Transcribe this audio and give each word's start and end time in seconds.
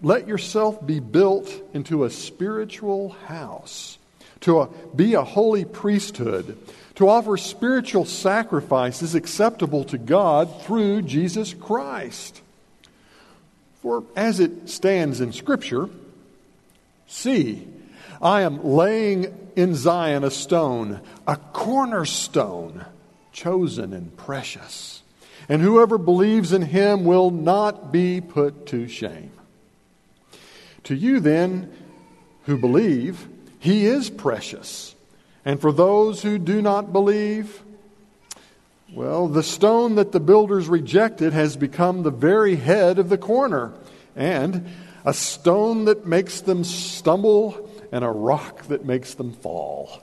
Let 0.00 0.28
yourself 0.28 0.84
be 0.86 1.00
built 1.00 1.52
into 1.74 2.04
a 2.04 2.10
spiritual 2.10 3.10
house, 3.26 3.98
to 4.40 4.60
a, 4.60 4.68
be 4.94 5.14
a 5.14 5.24
holy 5.24 5.64
priesthood, 5.64 6.56
to 6.94 7.08
offer 7.08 7.36
spiritual 7.36 8.04
sacrifices 8.04 9.14
acceptable 9.16 9.84
to 9.84 9.98
God 9.98 10.62
through 10.62 11.02
Jesus 11.02 11.52
Christ. 11.52 12.40
For 13.82 14.04
as 14.14 14.38
it 14.38 14.68
stands 14.68 15.20
in 15.20 15.32
Scripture, 15.32 15.88
see, 17.08 17.66
I 18.22 18.42
am 18.42 18.64
laying 18.64 19.50
in 19.56 19.74
Zion 19.74 20.22
a 20.22 20.30
stone, 20.30 21.00
a 21.26 21.36
cornerstone, 21.36 22.84
chosen 23.32 23.92
and 23.92 24.16
precious. 24.16 25.02
And 25.48 25.60
whoever 25.60 25.98
believes 25.98 26.52
in 26.52 26.62
him 26.62 27.04
will 27.04 27.32
not 27.32 27.90
be 27.90 28.20
put 28.20 28.66
to 28.66 28.86
shame. 28.86 29.32
To 30.88 30.96
you, 30.96 31.20
then, 31.20 31.70
who 32.44 32.56
believe, 32.56 33.28
he 33.58 33.84
is 33.84 34.08
precious. 34.08 34.94
And 35.44 35.60
for 35.60 35.70
those 35.70 36.22
who 36.22 36.38
do 36.38 36.62
not 36.62 36.94
believe, 36.94 37.62
well, 38.94 39.28
the 39.28 39.42
stone 39.42 39.96
that 39.96 40.12
the 40.12 40.18
builders 40.18 40.66
rejected 40.66 41.34
has 41.34 41.58
become 41.58 42.02
the 42.02 42.10
very 42.10 42.56
head 42.56 42.98
of 42.98 43.10
the 43.10 43.18
corner, 43.18 43.74
and 44.16 44.66
a 45.04 45.12
stone 45.12 45.84
that 45.84 46.06
makes 46.06 46.40
them 46.40 46.64
stumble, 46.64 47.68
and 47.92 48.02
a 48.02 48.10
rock 48.10 48.62
that 48.68 48.86
makes 48.86 49.12
them 49.12 49.32
fall. 49.32 50.02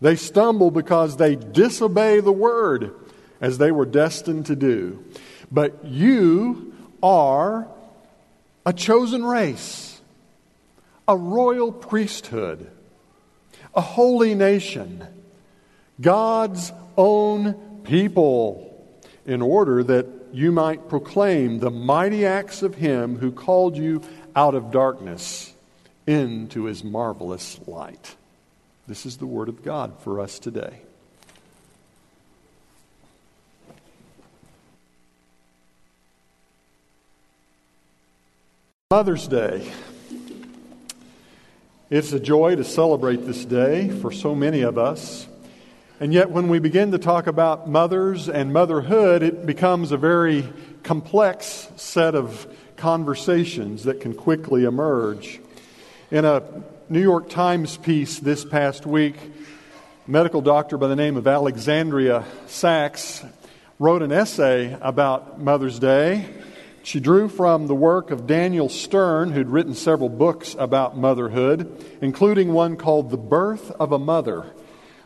They 0.00 0.16
stumble 0.16 0.70
because 0.70 1.18
they 1.18 1.36
disobey 1.36 2.20
the 2.20 2.32
word, 2.32 2.94
as 3.38 3.58
they 3.58 3.70
were 3.70 3.84
destined 3.84 4.46
to 4.46 4.56
do. 4.56 5.04
But 5.52 5.84
you 5.84 6.72
are 7.02 7.68
a 8.68 8.72
chosen 8.74 9.24
race, 9.24 9.98
a 11.08 11.16
royal 11.16 11.72
priesthood, 11.72 12.70
a 13.74 13.80
holy 13.80 14.34
nation, 14.34 15.06
God's 15.98 16.70
own 16.94 17.80
people, 17.82 18.86
in 19.24 19.40
order 19.40 19.82
that 19.82 20.06
you 20.34 20.52
might 20.52 20.90
proclaim 20.90 21.60
the 21.60 21.70
mighty 21.70 22.26
acts 22.26 22.62
of 22.62 22.74
Him 22.74 23.16
who 23.16 23.32
called 23.32 23.74
you 23.74 24.02
out 24.36 24.54
of 24.54 24.70
darkness 24.70 25.54
into 26.06 26.64
His 26.64 26.84
marvelous 26.84 27.58
light. 27.66 28.16
This 28.86 29.06
is 29.06 29.16
the 29.16 29.24
Word 29.24 29.48
of 29.48 29.62
God 29.62 29.98
for 30.00 30.20
us 30.20 30.38
today. 30.38 30.82
Mother's 38.90 39.28
Day. 39.28 39.70
It's 41.90 42.10
a 42.14 42.18
joy 42.18 42.56
to 42.56 42.64
celebrate 42.64 43.26
this 43.26 43.44
day 43.44 43.90
for 43.90 44.10
so 44.10 44.34
many 44.34 44.62
of 44.62 44.78
us. 44.78 45.28
And 46.00 46.14
yet, 46.14 46.30
when 46.30 46.48
we 46.48 46.58
begin 46.58 46.92
to 46.92 46.98
talk 46.98 47.26
about 47.26 47.68
mothers 47.68 48.30
and 48.30 48.50
motherhood, 48.50 49.22
it 49.22 49.44
becomes 49.44 49.92
a 49.92 49.98
very 49.98 50.50
complex 50.84 51.68
set 51.76 52.14
of 52.14 52.50
conversations 52.78 53.84
that 53.84 54.00
can 54.00 54.14
quickly 54.14 54.64
emerge. 54.64 55.38
In 56.10 56.24
a 56.24 56.42
New 56.88 57.02
York 57.02 57.28
Times 57.28 57.76
piece 57.76 58.18
this 58.18 58.42
past 58.42 58.86
week, 58.86 59.16
a 59.16 60.10
medical 60.10 60.40
doctor 60.40 60.78
by 60.78 60.88
the 60.88 60.96
name 60.96 61.18
of 61.18 61.26
Alexandria 61.26 62.24
Sacks 62.46 63.22
wrote 63.78 64.00
an 64.00 64.12
essay 64.12 64.78
about 64.80 65.38
Mother's 65.38 65.78
Day 65.78 66.24
she 66.88 67.00
drew 67.00 67.28
from 67.28 67.66
the 67.66 67.74
work 67.74 68.10
of 68.10 68.26
Daniel 68.26 68.70
Stern, 68.70 69.32
who'd 69.32 69.50
written 69.50 69.74
several 69.74 70.08
books 70.08 70.56
about 70.58 70.96
motherhood, 70.96 71.84
including 72.00 72.54
one 72.54 72.78
called 72.78 73.10
The 73.10 73.18
Birth 73.18 73.70
of 73.72 73.92
a 73.92 73.98
Mother, 73.98 74.46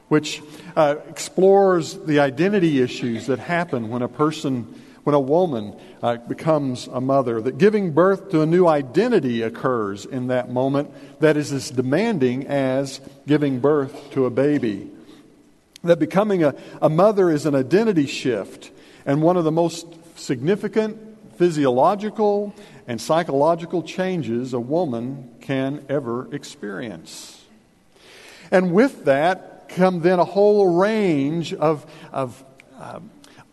which 0.06 0.40
uh, 0.76 0.94
explores 1.08 1.98
the 1.98 2.20
identity 2.20 2.80
issues 2.80 3.26
that 3.26 3.40
happen 3.40 3.88
when 3.88 4.00
a 4.00 4.06
person, 4.06 4.80
when 5.02 5.14
a 5.14 5.20
woman 5.20 5.74
uh, 6.04 6.18
becomes 6.18 6.86
a 6.86 7.00
mother. 7.00 7.40
That 7.40 7.58
giving 7.58 7.90
birth 7.90 8.30
to 8.30 8.42
a 8.42 8.46
new 8.46 8.68
identity 8.68 9.42
occurs 9.42 10.06
in 10.06 10.28
that 10.28 10.52
moment 10.52 10.92
that 11.18 11.36
is 11.36 11.50
as 11.50 11.68
demanding 11.68 12.46
as 12.46 13.00
giving 13.26 13.58
birth 13.58 14.12
to 14.12 14.26
a 14.26 14.30
baby. 14.30 14.88
That 15.82 15.98
becoming 15.98 16.44
a, 16.44 16.54
a 16.80 16.88
mother 16.88 17.28
is 17.28 17.44
an 17.44 17.56
identity 17.56 18.06
shift 18.06 18.70
and 19.04 19.20
one 19.20 19.36
of 19.36 19.42
the 19.42 19.50
most 19.50 19.84
significant 20.16 21.11
physiological 21.36 22.54
and 22.86 23.00
psychological 23.00 23.82
changes 23.82 24.52
a 24.52 24.60
woman 24.60 25.30
can 25.40 25.84
ever 25.88 26.32
experience. 26.34 27.44
And 28.50 28.72
with 28.72 29.06
that 29.06 29.68
come 29.68 30.00
then 30.00 30.18
a 30.18 30.24
whole 30.24 30.78
range 30.78 31.54
of, 31.54 31.90
of 32.12 32.44
uh, 32.78 33.00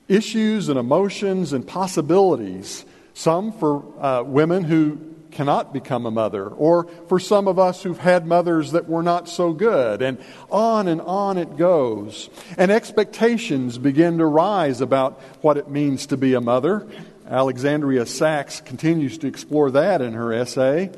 issues 0.08 0.70
and 0.70 0.78
emotions 0.78 1.54
and 1.54 1.66
possibilities. 1.66 2.84
Some 3.14 3.52
for 3.54 3.84
uh, 4.04 4.24
women 4.24 4.64
who 4.64 5.00
cannot 5.32 5.74
become 5.74 6.06
a 6.06 6.12
mother, 6.12 6.48
or 6.48 6.86
for 7.08 7.20
some 7.20 7.48
of 7.48 7.60
us 7.60 7.84
who've 7.84 8.00
had 8.00 8.26
mothers 8.26 8.72
that 8.72 8.90
were 8.90 9.04
not 9.04 9.30
so 9.30 9.54
good, 9.54 10.02
and 10.02 10.18
on 10.50 10.88
and 10.88 11.00
on 11.02 11.38
it 11.38 11.56
goes. 11.56 12.30
And 12.58 12.72
expectations 12.72 13.78
begin 13.78 14.18
to 14.18 14.26
rise 14.26 14.82
about 14.82 15.22
what 15.42 15.58
it 15.58 15.70
means 15.70 16.08
to 16.08 16.18
be 16.18 16.34
a 16.34 16.42
mother, 16.42 16.88
Alexandria 17.30 18.06
Sacks 18.06 18.62
continues 18.62 19.18
to 19.20 19.28
explore 19.28 19.72
that 19.72 20.02
in 20.02 20.14
her 20.14 20.34
essay 20.34 20.92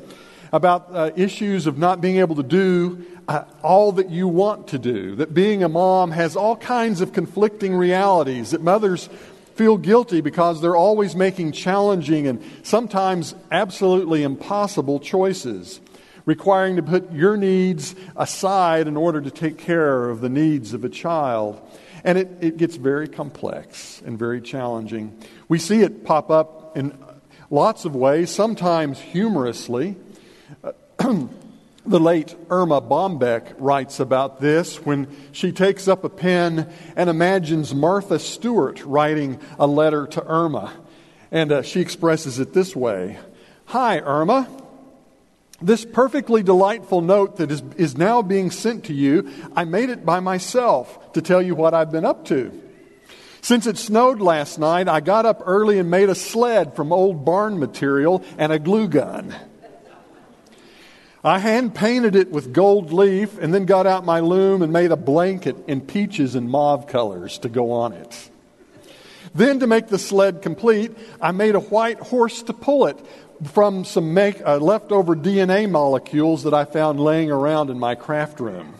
about 0.52 0.88
uh, 0.92 1.10
issues 1.16 1.66
of 1.66 1.78
not 1.78 2.00
being 2.00 2.18
able 2.18 2.36
to 2.36 2.42
do 2.42 3.04
uh, 3.28 3.44
all 3.62 3.92
that 3.92 4.10
you 4.10 4.28
want 4.28 4.68
to 4.68 4.78
do, 4.78 5.16
that 5.16 5.32
being 5.32 5.62
a 5.62 5.68
mom 5.68 6.10
has 6.10 6.36
all 6.36 6.56
kinds 6.56 7.00
of 7.00 7.12
conflicting 7.12 7.74
realities, 7.74 8.50
that 8.50 8.62
mothers 8.62 9.08
feel 9.54 9.76
guilty 9.76 10.20
because 10.20 10.60
they're 10.60 10.76
always 10.76 11.14
making 11.14 11.52
challenging 11.52 12.26
and 12.26 12.42
sometimes 12.62 13.34
absolutely 13.50 14.22
impossible 14.22 14.98
choices, 14.98 15.80
requiring 16.24 16.76
to 16.76 16.82
put 16.82 17.12
your 17.12 17.36
needs 17.36 17.94
aside 18.16 18.88
in 18.88 18.96
order 18.96 19.20
to 19.20 19.30
take 19.30 19.58
care 19.58 20.08
of 20.08 20.20
the 20.20 20.28
needs 20.28 20.74
of 20.74 20.84
a 20.84 20.88
child. 20.88 21.60
And 22.04 22.18
it, 22.18 22.28
it 22.40 22.56
gets 22.56 22.76
very 22.76 23.06
complex 23.06 24.02
and 24.04 24.18
very 24.18 24.40
challenging. 24.40 25.16
We 25.52 25.58
see 25.58 25.82
it 25.82 26.02
pop 26.02 26.30
up 26.30 26.78
in 26.78 26.96
lots 27.50 27.84
of 27.84 27.94
ways, 27.94 28.30
sometimes 28.30 28.98
humorously. 28.98 29.96
the 30.96 31.28
late 32.00 32.34
Erma 32.48 32.80
Bombeck 32.80 33.52
writes 33.58 34.00
about 34.00 34.40
this 34.40 34.76
when 34.76 35.14
she 35.32 35.52
takes 35.52 35.88
up 35.88 36.04
a 36.04 36.08
pen 36.08 36.72
and 36.96 37.10
imagines 37.10 37.74
Martha 37.74 38.18
Stewart 38.18 38.82
writing 38.86 39.38
a 39.58 39.66
letter 39.66 40.06
to 40.06 40.26
Erma. 40.26 40.72
And 41.30 41.52
uh, 41.52 41.60
she 41.60 41.82
expresses 41.82 42.38
it 42.38 42.54
this 42.54 42.74
way 42.74 43.18
Hi, 43.66 43.98
Erma. 43.98 44.48
This 45.60 45.84
perfectly 45.84 46.42
delightful 46.42 47.02
note 47.02 47.36
that 47.36 47.50
is, 47.50 47.62
is 47.76 47.94
now 47.94 48.22
being 48.22 48.50
sent 48.50 48.84
to 48.84 48.94
you, 48.94 49.30
I 49.54 49.64
made 49.64 49.90
it 49.90 50.06
by 50.06 50.20
myself 50.20 51.12
to 51.12 51.20
tell 51.20 51.42
you 51.42 51.54
what 51.54 51.74
I've 51.74 51.92
been 51.92 52.06
up 52.06 52.24
to. 52.28 52.71
Since 53.42 53.66
it 53.66 53.76
snowed 53.76 54.20
last 54.20 54.60
night, 54.60 54.86
I 54.86 55.00
got 55.00 55.26
up 55.26 55.42
early 55.44 55.80
and 55.80 55.90
made 55.90 56.08
a 56.08 56.14
sled 56.14 56.76
from 56.76 56.92
old 56.92 57.24
barn 57.24 57.58
material 57.58 58.24
and 58.38 58.52
a 58.52 58.58
glue 58.60 58.86
gun. 58.86 59.34
I 61.24 61.40
hand 61.40 61.74
painted 61.74 62.14
it 62.14 62.30
with 62.30 62.52
gold 62.52 62.92
leaf 62.92 63.38
and 63.38 63.52
then 63.52 63.64
got 63.64 63.86
out 63.86 64.04
my 64.04 64.20
loom 64.20 64.62
and 64.62 64.72
made 64.72 64.92
a 64.92 64.96
blanket 64.96 65.56
in 65.66 65.80
peaches 65.80 66.36
and 66.36 66.48
mauve 66.48 66.86
colors 66.86 67.38
to 67.38 67.48
go 67.48 67.72
on 67.72 67.92
it. 67.92 68.30
Then, 69.34 69.60
to 69.60 69.66
make 69.66 69.88
the 69.88 69.98
sled 69.98 70.42
complete, 70.42 70.92
I 71.20 71.32
made 71.32 71.54
a 71.54 71.60
white 71.60 71.98
horse 71.98 72.42
to 72.44 72.52
pull 72.52 72.86
it 72.86 72.98
from 73.52 73.84
some 73.84 74.14
make, 74.14 74.44
uh, 74.44 74.58
leftover 74.58 75.16
DNA 75.16 75.68
molecules 75.70 76.44
that 76.44 76.54
I 76.54 76.64
found 76.64 77.00
laying 77.00 77.30
around 77.30 77.70
in 77.70 77.78
my 77.78 77.94
craft 77.94 78.40
room. 78.40 78.74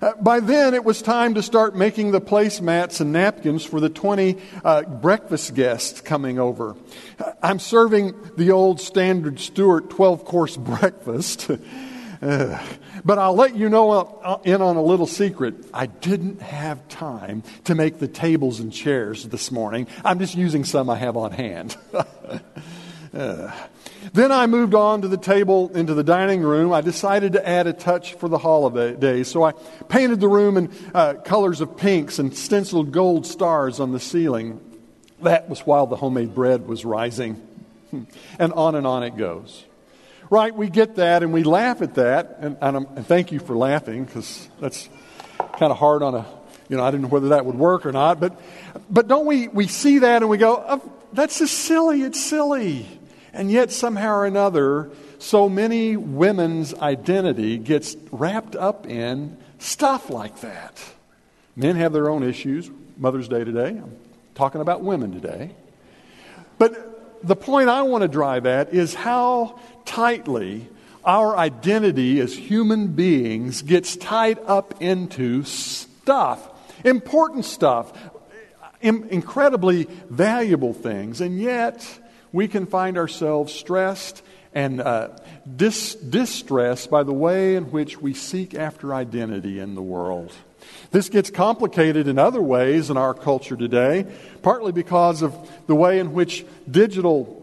Uh, 0.00 0.12
by 0.20 0.40
then, 0.40 0.74
it 0.74 0.84
was 0.84 1.02
time 1.02 1.34
to 1.34 1.42
start 1.42 1.74
making 1.74 2.12
the 2.12 2.20
placemats 2.20 3.00
and 3.00 3.12
napkins 3.12 3.64
for 3.64 3.80
the 3.80 3.88
20 3.88 4.36
uh, 4.64 4.82
breakfast 4.82 5.54
guests 5.54 6.00
coming 6.00 6.38
over. 6.38 6.76
Uh, 7.18 7.32
I'm 7.42 7.58
serving 7.58 8.14
the 8.36 8.52
old 8.52 8.80
standard 8.80 9.40
Stewart 9.40 9.90
12 9.90 10.24
course 10.24 10.56
breakfast. 10.58 11.50
Uh, 12.20 12.58
but 13.04 13.18
I'll 13.18 13.34
let 13.34 13.56
you 13.56 13.68
know 13.68 14.40
in 14.44 14.60
on 14.60 14.76
a 14.76 14.82
little 14.82 15.06
secret. 15.06 15.54
I 15.72 15.86
didn't 15.86 16.42
have 16.42 16.86
time 16.88 17.42
to 17.64 17.74
make 17.74 17.98
the 17.98 18.08
tables 18.08 18.60
and 18.60 18.72
chairs 18.72 19.24
this 19.24 19.52
morning. 19.52 19.86
I'm 20.04 20.18
just 20.18 20.34
using 20.34 20.64
some 20.64 20.90
I 20.90 20.96
have 20.96 21.16
on 21.16 21.32
hand. 21.32 21.76
Uh, 23.14 23.50
then 24.12 24.32
I 24.32 24.46
moved 24.46 24.74
on 24.74 25.02
to 25.02 25.08
the 25.08 25.16
table 25.16 25.70
into 25.74 25.94
the 25.94 26.04
dining 26.04 26.42
room. 26.42 26.72
I 26.72 26.80
decided 26.80 27.32
to 27.32 27.48
add 27.48 27.66
a 27.66 27.72
touch 27.72 28.14
for 28.14 28.28
the 28.28 28.38
holidays. 28.38 29.28
So 29.28 29.42
I 29.42 29.52
painted 29.88 30.20
the 30.20 30.28
room 30.28 30.56
in 30.56 30.72
uh, 30.94 31.14
colors 31.14 31.60
of 31.60 31.76
pinks 31.76 32.18
and 32.18 32.36
stenciled 32.36 32.92
gold 32.92 33.26
stars 33.26 33.80
on 33.80 33.92
the 33.92 34.00
ceiling. 34.00 34.60
That 35.22 35.48
was 35.48 35.60
while 35.60 35.86
the 35.86 35.96
homemade 35.96 36.34
bread 36.34 36.66
was 36.66 36.84
rising. 36.84 37.44
and 38.38 38.52
on 38.52 38.74
and 38.74 38.86
on 38.86 39.02
it 39.02 39.16
goes. 39.16 39.64
Right? 40.30 40.54
We 40.54 40.68
get 40.68 40.96
that 40.96 41.22
and 41.22 41.32
we 41.32 41.42
laugh 41.42 41.82
at 41.82 41.94
that. 41.94 42.36
And, 42.40 42.56
and, 42.60 42.76
and 42.76 43.06
thank 43.06 43.32
you 43.32 43.40
for 43.40 43.56
laughing 43.56 44.04
because 44.04 44.48
that's 44.60 44.88
kind 45.38 45.72
of 45.72 45.78
hard 45.78 46.02
on 46.02 46.14
a, 46.14 46.26
you 46.68 46.76
know, 46.76 46.84
I 46.84 46.90
didn't 46.90 47.02
know 47.02 47.08
whether 47.08 47.30
that 47.30 47.46
would 47.46 47.56
work 47.56 47.86
or 47.86 47.92
not. 47.92 48.20
But, 48.20 48.38
but 48.90 49.08
don't 49.08 49.26
we, 49.26 49.48
we 49.48 49.66
see 49.66 50.00
that 50.00 50.22
and 50.22 50.30
we 50.30 50.36
go, 50.36 50.62
oh, 50.66 50.92
that's 51.12 51.38
just 51.38 51.54
silly. 51.54 52.02
It's 52.02 52.22
silly. 52.22 52.97
And 53.38 53.52
yet, 53.52 53.70
somehow 53.70 54.16
or 54.16 54.26
another, 54.26 54.90
so 55.20 55.48
many 55.48 55.96
women's 55.96 56.74
identity 56.74 57.56
gets 57.56 57.96
wrapped 58.10 58.56
up 58.56 58.84
in 58.88 59.36
stuff 59.60 60.10
like 60.10 60.40
that. 60.40 60.76
Men 61.54 61.76
have 61.76 61.92
their 61.92 62.10
own 62.10 62.24
issues. 62.24 62.68
Mother's 62.96 63.28
Day 63.28 63.44
today. 63.44 63.68
I'm 63.68 63.96
talking 64.34 64.60
about 64.60 64.82
women 64.82 65.12
today. 65.12 65.52
But 66.58 67.22
the 67.22 67.36
point 67.36 67.68
I 67.68 67.82
want 67.82 68.02
to 68.02 68.08
drive 68.08 68.44
at 68.44 68.74
is 68.74 68.92
how 68.92 69.60
tightly 69.84 70.66
our 71.04 71.36
identity 71.36 72.18
as 72.18 72.34
human 72.36 72.88
beings 72.88 73.62
gets 73.62 73.94
tied 73.94 74.40
up 74.46 74.82
into 74.82 75.44
stuff, 75.44 76.50
important 76.84 77.44
stuff, 77.44 77.92
incredibly 78.82 79.84
valuable 80.10 80.74
things, 80.74 81.20
and 81.20 81.38
yet 81.38 82.00
we 82.32 82.48
can 82.48 82.66
find 82.66 82.96
ourselves 82.96 83.52
stressed 83.52 84.22
and 84.54 84.80
uh, 84.80 85.08
dis- 85.56 85.94
distressed 85.94 86.90
by 86.90 87.02
the 87.02 87.12
way 87.12 87.56
in 87.56 87.70
which 87.70 88.00
we 88.00 88.14
seek 88.14 88.54
after 88.54 88.94
identity 88.94 89.58
in 89.60 89.74
the 89.74 89.82
world. 89.82 90.32
This 90.90 91.08
gets 91.08 91.30
complicated 91.30 92.08
in 92.08 92.18
other 92.18 92.42
ways 92.42 92.90
in 92.90 92.96
our 92.96 93.14
culture 93.14 93.56
today, 93.56 94.06
partly 94.42 94.72
because 94.72 95.22
of 95.22 95.34
the 95.66 95.74
way 95.74 95.98
in 95.98 96.12
which 96.12 96.44
digital 96.70 97.38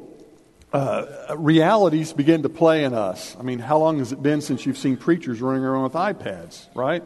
uh, 0.73 1.35
realities 1.37 2.11
begin 2.11 2.43
to 2.43 2.49
play 2.49 2.83
in 2.83 2.93
us. 2.93 3.35
I 3.39 3.43
mean, 3.43 3.59
how 3.59 3.77
long 3.77 3.99
has 3.99 4.11
it 4.11 4.21
been 4.21 4.41
since 4.41 4.65
you've 4.65 4.77
seen 4.77 4.97
preachers 4.97 5.41
running 5.41 5.63
around 5.63 5.83
with 5.83 5.93
iPads, 5.93 6.65
right? 6.75 7.03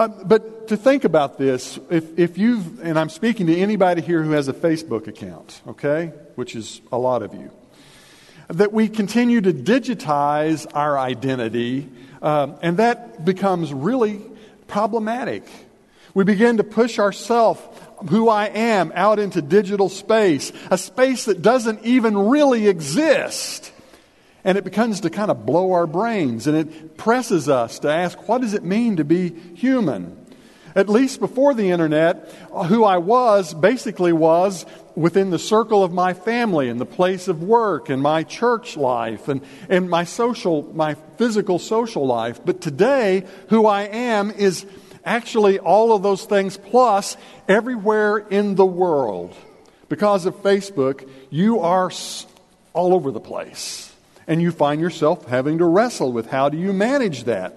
Uh, 0.00 0.08
but 0.08 0.68
to 0.68 0.78
think 0.78 1.04
about 1.04 1.36
this, 1.36 1.78
if, 1.90 2.18
if 2.18 2.38
you've, 2.38 2.80
and 2.80 2.98
I'm 2.98 3.10
speaking 3.10 3.48
to 3.48 3.56
anybody 3.58 4.00
here 4.00 4.22
who 4.22 4.30
has 4.30 4.48
a 4.48 4.54
Facebook 4.54 5.08
account, 5.08 5.60
okay, 5.68 6.06
which 6.36 6.56
is 6.56 6.80
a 6.90 6.96
lot 6.96 7.22
of 7.22 7.34
you, 7.34 7.50
that 8.48 8.72
we 8.72 8.88
continue 8.88 9.42
to 9.42 9.52
digitize 9.52 10.66
our 10.72 10.98
identity, 10.98 11.86
um, 12.22 12.56
and 12.62 12.78
that 12.78 13.26
becomes 13.26 13.74
really 13.74 14.22
problematic. 14.68 15.42
We 16.14 16.24
begin 16.24 16.56
to 16.56 16.64
push 16.64 16.98
ourselves, 16.98 17.60
who 18.08 18.30
I 18.30 18.46
am, 18.46 18.92
out 18.94 19.18
into 19.18 19.42
digital 19.42 19.90
space, 19.90 20.50
a 20.70 20.78
space 20.78 21.26
that 21.26 21.42
doesn't 21.42 21.84
even 21.84 22.16
really 22.16 22.68
exist. 22.68 23.70
And 24.44 24.56
it 24.56 24.64
becomes 24.64 25.00
to 25.00 25.10
kind 25.10 25.30
of 25.30 25.44
blow 25.44 25.72
our 25.72 25.86
brains, 25.86 26.46
and 26.46 26.56
it 26.56 26.96
presses 26.96 27.48
us 27.48 27.78
to 27.80 27.88
ask, 27.88 28.28
what 28.28 28.40
does 28.40 28.54
it 28.54 28.64
mean 28.64 28.96
to 28.96 29.04
be 29.04 29.30
human? 29.54 30.16
At 30.74 30.88
least 30.88 31.18
before 31.20 31.52
the 31.52 31.70
internet, 31.70 32.32
uh, 32.52 32.64
who 32.64 32.84
I 32.84 32.98
was 32.98 33.52
basically 33.52 34.12
was 34.12 34.64
within 34.94 35.30
the 35.30 35.38
circle 35.38 35.82
of 35.82 35.92
my 35.92 36.14
family 36.14 36.68
and 36.68 36.80
the 36.80 36.86
place 36.86 37.26
of 37.26 37.42
work 37.42 37.88
and 37.88 38.00
my 38.00 38.22
church 38.22 38.76
life 38.76 39.28
and, 39.28 39.40
and 39.68 39.90
my 39.90 40.04
social, 40.04 40.62
my 40.74 40.94
physical 41.18 41.58
social 41.58 42.06
life. 42.06 42.40
But 42.44 42.60
today, 42.60 43.24
who 43.48 43.66
I 43.66 43.82
am 43.82 44.30
is 44.30 44.64
actually 45.04 45.58
all 45.58 45.92
of 45.92 46.02
those 46.02 46.24
things 46.24 46.56
plus 46.56 47.16
everywhere 47.48 48.18
in 48.18 48.54
the 48.54 48.66
world. 48.66 49.34
Because 49.88 50.24
of 50.24 50.36
Facebook, 50.36 51.08
you 51.30 51.60
are 51.60 51.90
all 52.72 52.94
over 52.94 53.10
the 53.10 53.20
place. 53.20 53.89
And 54.30 54.40
you 54.40 54.52
find 54.52 54.80
yourself 54.80 55.26
having 55.26 55.58
to 55.58 55.64
wrestle 55.64 56.12
with 56.12 56.30
how 56.30 56.50
do 56.50 56.56
you 56.56 56.72
manage 56.72 57.24
that? 57.24 57.52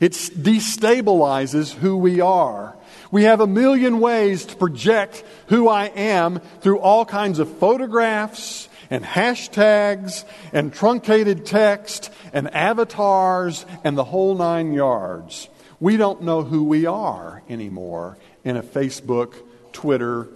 It 0.00 0.10
destabilizes 0.10 1.72
who 1.72 1.96
we 1.96 2.20
are. 2.20 2.74
We 3.12 3.22
have 3.22 3.40
a 3.40 3.46
million 3.46 4.00
ways 4.00 4.44
to 4.46 4.56
project 4.56 5.22
who 5.46 5.68
I 5.68 5.84
am 5.84 6.40
through 6.62 6.80
all 6.80 7.04
kinds 7.04 7.38
of 7.38 7.58
photographs 7.58 8.68
and 8.90 9.04
hashtags 9.04 10.24
and 10.52 10.74
truncated 10.74 11.46
text 11.46 12.10
and 12.32 12.52
avatars 12.52 13.64
and 13.84 13.96
the 13.96 14.02
whole 14.02 14.34
nine 14.34 14.72
yards. 14.72 15.48
We 15.78 15.96
don't 15.96 16.22
know 16.22 16.42
who 16.42 16.64
we 16.64 16.86
are 16.86 17.40
anymore 17.48 18.18
in 18.42 18.56
a 18.56 18.64
Facebook, 18.64 19.34
Twitter, 19.72 20.26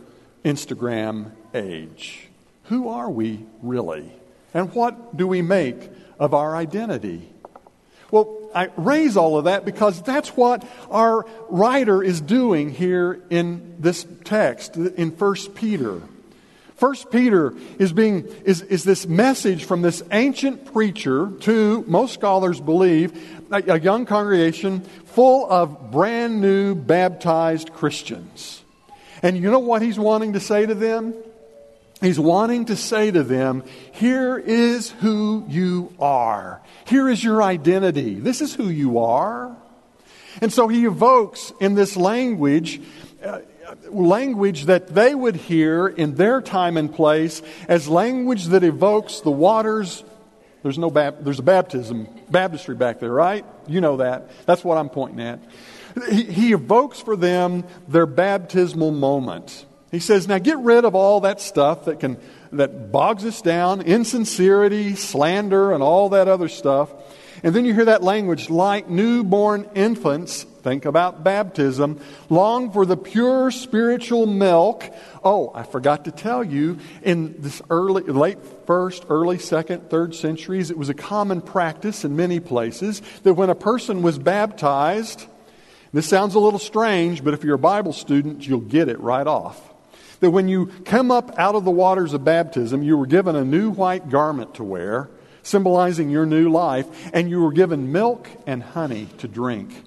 Instagram 0.44 1.32
age. 1.52 2.28
Who 2.66 2.90
are 2.90 3.10
we 3.10 3.44
really? 3.60 4.12
And 4.56 4.72
what 4.72 5.14
do 5.14 5.28
we 5.28 5.42
make 5.42 5.90
of 6.18 6.32
our 6.32 6.56
identity? 6.56 7.28
Well, 8.10 8.48
I 8.54 8.70
raise 8.78 9.18
all 9.18 9.36
of 9.36 9.44
that 9.44 9.66
because 9.66 10.00
that's 10.00 10.30
what 10.30 10.66
our 10.88 11.26
writer 11.50 12.02
is 12.02 12.22
doing 12.22 12.70
here 12.70 13.20
in 13.28 13.76
this 13.78 14.06
text 14.24 14.76
in 14.76 15.10
1 15.10 15.34
Peter. 15.54 16.00
1 16.78 16.94
Peter 17.10 17.52
is, 17.78 17.92
being, 17.92 18.26
is, 18.46 18.62
is 18.62 18.82
this 18.82 19.06
message 19.06 19.64
from 19.66 19.82
this 19.82 20.02
ancient 20.10 20.72
preacher 20.72 21.30
to, 21.40 21.84
most 21.86 22.14
scholars 22.14 22.58
believe, 22.58 23.12
a, 23.52 23.74
a 23.74 23.78
young 23.78 24.06
congregation 24.06 24.80
full 25.04 25.50
of 25.52 25.90
brand 25.90 26.40
new 26.40 26.74
baptized 26.74 27.74
Christians. 27.74 28.62
And 29.22 29.36
you 29.36 29.50
know 29.50 29.58
what 29.58 29.82
he's 29.82 29.98
wanting 29.98 30.32
to 30.32 30.40
say 30.40 30.64
to 30.64 30.74
them? 30.74 31.12
He's 32.00 32.20
wanting 32.20 32.66
to 32.66 32.76
say 32.76 33.10
to 33.10 33.22
them, 33.22 33.64
here 33.92 34.36
is 34.36 34.90
who 34.90 35.44
you 35.48 35.94
are. 35.98 36.60
Here 36.86 37.08
is 37.08 37.24
your 37.24 37.42
identity. 37.42 38.14
This 38.14 38.42
is 38.42 38.54
who 38.54 38.68
you 38.68 38.98
are. 38.98 39.56
And 40.42 40.52
so 40.52 40.68
he 40.68 40.84
evokes 40.84 41.52
in 41.58 41.74
this 41.74 41.96
language, 41.96 42.82
uh, 43.24 43.40
language 43.88 44.66
that 44.66 44.88
they 44.88 45.14
would 45.14 45.36
hear 45.36 45.86
in 45.86 46.16
their 46.16 46.42
time 46.42 46.76
and 46.76 46.92
place 46.92 47.40
as 47.66 47.88
language 47.88 48.46
that 48.46 48.62
evokes 48.62 49.20
the 49.20 49.30
waters. 49.30 50.04
There's 50.62 50.78
no 50.78 50.90
bap- 50.90 51.20
there's 51.20 51.38
a 51.38 51.44
baptism, 51.44 52.08
baptistry 52.28 52.74
back 52.74 53.00
there, 53.00 53.12
right? 53.12 53.46
You 53.66 53.80
know 53.80 53.96
that. 53.98 54.28
That's 54.44 54.62
what 54.62 54.76
I'm 54.76 54.90
pointing 54.90 55.20
at. 55.20 55.40
He, 56.10 56.24
he 56.24 56.52
evokes 56.52 57.00
for 57.00 57.16
them 57.16 57.64
their 57.88 58.04
baptismal 58.04 58.90
moment. 58.90 59.64
He 59.90 60.00
says, 60.00 60.26
now 60.26 60.38
get 60.38 60.58
rid 60.58 60.84
of 60.84 60.94
all 60.94 61.20
that 61.20 61.40
stuff 61.40 61.84
that 61.84 62.00
can 62.00 62.18
that 62.52 62.92
bogs 62.92 63.24
us 63.24 63.42
down, 63.42 63.82
insincerity, 63.82 64.94
slander, 64.94 65.72
and 65.72 65.82
all 65.82 66.10
that 66.10 66.28
other 66.28 66.48
stuff. 66.48 66.90
And 67.42 67.54
then 67.54 67.64
you 67.64 67.74
hear 67.74 67.84
that 67.84 68.02
language 68.02 68.48
like 68.48 68.88
newborn 68.88 69.68
infants, 69.74 70.44
think 70.44 70.86
about 70.86 71.22
baptism, 71.22 72.00
long 72.30 72.72
for 72.72 72.86
the 72.86 72.96
pure 72.96 73.50
spiritual 73.50 74.26
milk. 74.26 74.84
Oh, 75.22 75.52
I 75.54 75.64
forgot 75.64 76.06
to 76.06 76.10
tell 76.10 76.42
you, 76.42 76.78
in 77.02 77.36
this 77.38 77.60
early, 77.68 78.04
late 78.04 78.38
first, 78.66 79.04
early 79.10 79.38
second, 79.38 79.90
third 79.90 80.14
centuries, 80.14 80.70
it 80.70 80.78
was 80.78 80.88
a 80.88 80.94
common 80.94 81.42
practice 81.42 82.04
in 82.04 82.16
many 82.16 82.40
places 82.40 83.02
that 83.22 83.34
when 83.34 83.50
a 83.50 83.54
person 83.54 84.02
was 84.02 84.18
baptized, 84.18 85.26
this 85.92 86.08
sounds 86.08 86.34
a 86.34 86.40
little 86.40 86.58
strange, 86.58 87.22
but 87.22 87.34
if 87.34 87.44
you're 87.44 87.54
a 87.54 87.58
Bible 87.58 87.92
student, 87.92 88.46
you'll 88.46 88.60
get 88.60 88.88
it 88.88 88.98
right 88.98 89.26
off 89.26 89.74
that 90.20 90.30
when 90.30 90.48
you 90.48 90.66
come 90.84 91.10
up 91.10 91.38
out 91.38 91.54
of 91.54 91.64
the 91.64 91.70
waters 91.70 92.12
of 92.12 92.24
baptism, 92.24 92.82
you 92.82 92.96
were 92.96 93.06
given 93.06 93.36
a 93.36 93.44
new 93.44 93.70
white 93.70 94.08
garment 94.08 94.54
to 94.54 94.64
wear, 94.64 95.08
symbolizing 95.42 96.10
your 96.10 96.26
new 96.26 96.50
life, 96.50 96.86
and 97.12 97.30
you 97.30 97.40
were 97.42 97.52
given 97.52 97.92
milk 97.92 98.28
and 98.46 98.62
honey 98.62 99.08
to 99.18 99.28
drink, 99.28 99.84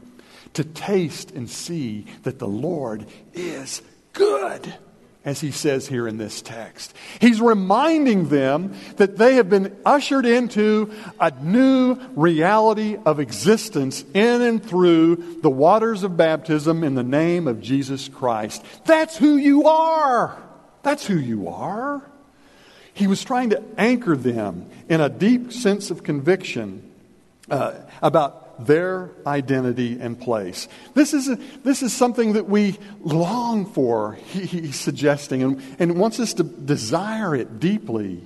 to 0.53 0.63
taste 0.63 1.31
and 1.31 1.49
see 1.49 2.05
that 2.23 2.39
the 2.39 2.47
Lord 2.47 3.05
is 3.33 3.81
good 4.13 4.73
as 5.29 5.39
he 5.39 5.51
says 5.51 5.87
here 5.87 6.07
in 6.07 6.17
this 6.17 6.41
text. 6.41 6.91
He's 7.21 7.39
reminding 7.39 8.29
them 8.29 8.73
that 8.97 9.15
they 9.15 9.35
have 9.35 9.47
been 9.47 9.77
ushered 9.85 10.25
into 10.25 10.91
a 11.19 11.31
new 11.39 11.97
reality 12.15 12.97
of 13.05 13.19
existence 13.19 14.03
in 14.15 14.41
and 14.41 14.63
through 14.63 15.39
the 15.41 15.49
waters 15.49 16.01
of 16.01 16.17
baptism 16.17 16.83
in 16.83 16.95
the 16.95 17.03
name 17.03 17.47
of 17.47 17.61
Jesus 17.61 18.09
Christ. 18.09 18.65
That's 18.85 19.17
who 19.17 19.37
you 19.37 19.67
are. 19.67 20.41
That's 20.81 21.05
who 21.05 21.17
you 21.17 21.49
are. 21.49 22.01
He 22.95 23.05
was 23.05 23.23
trying 23.23 23.51
to 23.51 23.61
anchor 23.77 24.17
them 24.17 24.67
in 24.89 24.99
a 24.99 25.09
deep 25.09 25.53
sense 25.53 25.91
of 25.91 26.01
conviction 26.01 26.91
uh, 27.51 27.73
about 28.01 28.38
their 28.59 29.11
identity 29.25 29.99
and 29.99 30.19
place. 30.19 30.67
This 30.93 31.13
is, 31.13 31.29
a, 31.29 31.37
this 31.63 31.81
is 31.81 31.93
something 31.93 32.33
that 32.33 32.47
we 32.47 32.77
long 33.01 33.65
for, 33.65 34.13
he, 34.13 34.45
he's 34.45 34.79
suggesting, 34.79 35.43
and, 35.43 35.61
and 35.79 35.97
wants 35.97 36.19
us 36.19 36.33
to 36.35 36.43
desire 36.43 37.35
it 37.35 37.59
deeply. 37.59 38.23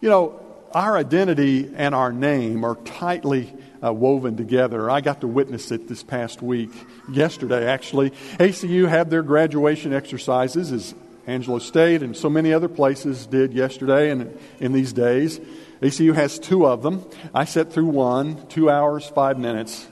You 0.00 0.08
know, 0.08 0.40
our 0.72 0.96
identity 0.96 1.70
and 1.74 1.94
our 1.94 2.12
name 2.12 2.64
are 2.64 2.76
tightly 2.76 3.52
uh, 3.82 3.92
woven 3.92 4.36
together. 4.36 4.90
I 4.90 5.00
got 5.00 5.20
to 5.22 5.26
witness 5.26 5.70
it 5.70 5.88
this 5.88 6.02
past 6.02 6.42
week, 6.42 6.70
yesterday 7.10 7.66
actually. 7.66 8.10
ACU 8.38 8.88
had 8.88 9.10
their 9.10 9.22
graduation 9.22 9.92
exercises, 9.92 10.72
as 10.72 10.94
Angelo 11.26 11.58
State 11.58 12.02
and 12.02 12.16
so 12.16 12.28
many 12.30 12.52
other 12.52 12.68
places 12.68 13.26
did 13.26 13.52
yesterday 13.52 14.10
and 14.10 14.38
in 14.58 14.72
these 14.72 14.92
days. 14.92 15.40
ACU 15.80 16.14
has 16.14 16.38
two 16.38 16.66
of 16.66 16.82
them. 16.82 17.04
I 17.34 17.46
sat 17.46 17.72
through 17.72 17.86
one, 17.86 18.46
two 18.48 18.68
hours, 18.68 19.06
five 19.08 19.38
minutes. 19.38 19.88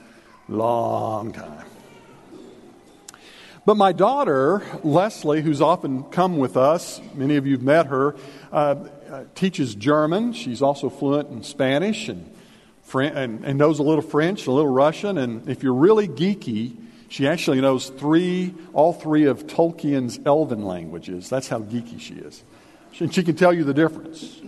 Long 0.47 1.31
time. 1.31 1.65
But 3.65 3.75
my 3.75 3.91
daughter, 3.91 4.63
Leslie, 4.83 5.41
who's 5.41 5.61
often 5.61 6.03
come 6.03 6.37
with 6.37 6.57
us, 6.57 7.01
many 7.13 7.35
of 7.35 7.45
you 7.45 7.53
have 7.53 7.63
met 7.63 7.87
her, 7.87 8.15
uh, 8.51 8.75
uh, 9.11 9.23
teaches 9.35 9.75
German. 9.75 10.33
She's 10.33 10.61
also 10.61 10.89
fluent 10.89 11.29
in 11.29 11.43
Spanish 11.43 12.07
and, 12.07 12.33
and, 12.93 13.43
and 13.43 13.57
knows 13.57 13.79
a 13.79 13.83
little 13.83 14.01
French, 14.01 14.47
a 14.47 14.51
little 14.51 14.71
Russian. 14.71 15.17
And 15.17 15.49
if 15.49 15.63
you're 15.63 15.73
really 15.73 16.07
geeky, 16.07 16.77
she 17.09 17.27
actually 17.27 17.61
knows 17.61 17.89
three, 17.89 18.53
all 18.73 18.93
three 18.93 19.25
of 19.25 19.47
Tolkien's 19.47 20.19
elven 20.25 20.65
languages. 20.65 21.29
That's 21.29 21.47
how 21.47 21.59
geeky 21.59 21.99
she 21.99 22.15
is. 22.15 22.43
And 22.99 23.13
she 23.13 23.23
can 23.23 23.35
tell 23.35 23.53
you 23.53 23.63
the 23.63 23.73
difference. 23.73 24.39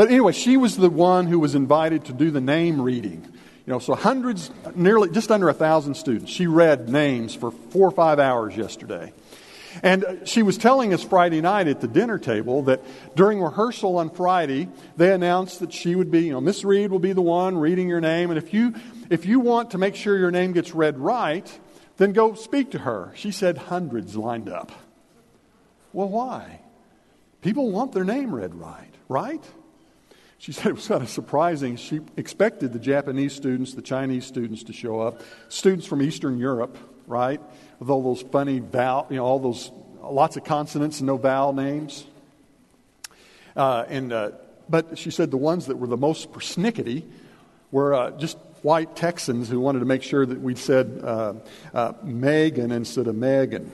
But 0.00 0.08
anyway, 0.08 0.32
she 0.32 0.56
was 0.56 0.78
the 0.78 0.88
one 0.88 1.26
who 1.26 1.38
was 1.38 1.54
invited 1.54 2.06
to 2.06 2.14
do 2.14 2.30
the 2.30 2.40
name 2.40 2.80
reading. 2.80 3.22
You 3.66 3.70
know, 3.74 3.80
so 3.80 3.94
hundreds, 3.94 4.50
nearly 4.74 5.10
just 5.10 5.30
under 5.30 5.50
a 5.50 5.52
thousand 5.52 5.92
students. 5.92 6.32
She 6.32 6.46
read 6.46 6.88
names 6.88 7.34
for 7.34 7.50
four 7.50 7.88
or 7.88 7.90
five 7.90 8.18
hours 8.18 8.56
yesterday. 8.56 9.12
And 9.82 10.02
uh, 10.02 10.24
she 10.24 10.42
was 10.42 10.56
telling 10.56 10.94
us 10.94 11.02
Friday 11.02 11.42
night 11.42 11.68
at 11.68 11.82
the 11.82 11.86
dinner 11.86 12.18
table 12.18 12.62
that 12.62 12.82
during 13.14 13.42
rehearsal 13.42 13.98
on 13.98 14.08
Friday, 14.08 14.70
they 14.96 15.12
announced 15.12 15.60
that 15.60 15.70
she 15.70 15.94
would 15.94 16.10
be, 16.10 16.20
you 16.20 16.32
know, 16.32 16.40
Miss 16.40 16.64
Reed 16.64 16.90
will 16.90 16.98
be 16.98 17.12
the 17.12 17.20
one 17.20 17.58
reading 17.58 17.86
your 17.86 18.00
name. 18.00 18.30
And 18.30 18.38
if 18.38 18.54
you, 18.54 18.74
if 19.10 19.26
you 19.26 19.38
want 19.38 19.72
to 19.72 19.76
make 19.76 19.96
sure 19.96 20.16
your 20.16 20.30
name 20.30 20.52
gets 20.52 20.72
read 20.72 20.96
right, 20.96 21.60
then 21.98 22.14
go 22.14 22.32
speak 22.32 22.70
to 22.70 22.78
her. 22.78 23.12
She 23.16 23.32
said 23.32 23.58
hundreds 23.58 24.16
lined 24.16 24.48
up. 24.48 24.72
Well, 25.92 26.08
why? 26.08 26.60
People 27.42 27.70
want 27.70 27.92
their 27.92 28.04
name 28.04 28.34
read 28.34 28.54
right, 28.54 28.94
right? 29.06 29.44
She 30.40 30.52
said 30.52 30.68
it 30.68 30.76
was 30.76 30.88
kind 30.88 31.02
of 31.02 31.10
surprising. 31.10 31.76
She 31.76 32.00
expected 32.16 32.72
the 32.72 32.78
Japanese 32.78 33.34
students, 33.34 33.74
the 33.74 33.82
Chinese 33.82 34.24
students 34.24 34.62
to 34.64 34.72
show 34.72 34.98
up, 34.98 35.20
students 35.50 35.86
from 35.86 36.00
Eastern 36.00 36.38
Europe, 36.38 36.78
right? 37.06 37.42
With 37.78 37.90
all 37.90 38.02
those 38.02 38.22
funny 38.22 38.58
vowel, 38.58 39.06
you 39.10 39.16
know, 39.16 39.24
all 39.26 39.38
those 39.38 39.70
lots 40.00 40.38
of 40.38 40.44
consonants 40.44 41.00
and 41.00 41.08
no 41.08 41.18
vowel 41.18 41.52
names. 41.52 42.06
Uh, 43.54 43.84
and 43.88 44.14
uh, 44.14 44.30
but 44.66 44.96
she 44.96 45.10
said 45.10 45.30
the 45.30 45.36
ones 45.36 45.66
that 45.66 45.76
were 45.76 45.86
the 45.86 45.98
most 45.98 46.32
persnickety 46.32 47.04
were 47.70 47.92
uh, 47.92 48.10
just 48.12 48.38
white 48.62 48.96
Texans 48.96 49.50
who 49.50 49.60
wanted 49.60 49.80
to 49.80 49.84
make 49.84 50.02
sure 50.02 50.24
that 50.24 50.40
we 50.40 50.54
said 50.54 51.02
uh, 51.04 51.34
uh, 51.74 51.92
Megan 52.02 52.72
instead 52.72 53.08
of 53.08 53.14
Megan, 53.14 53.70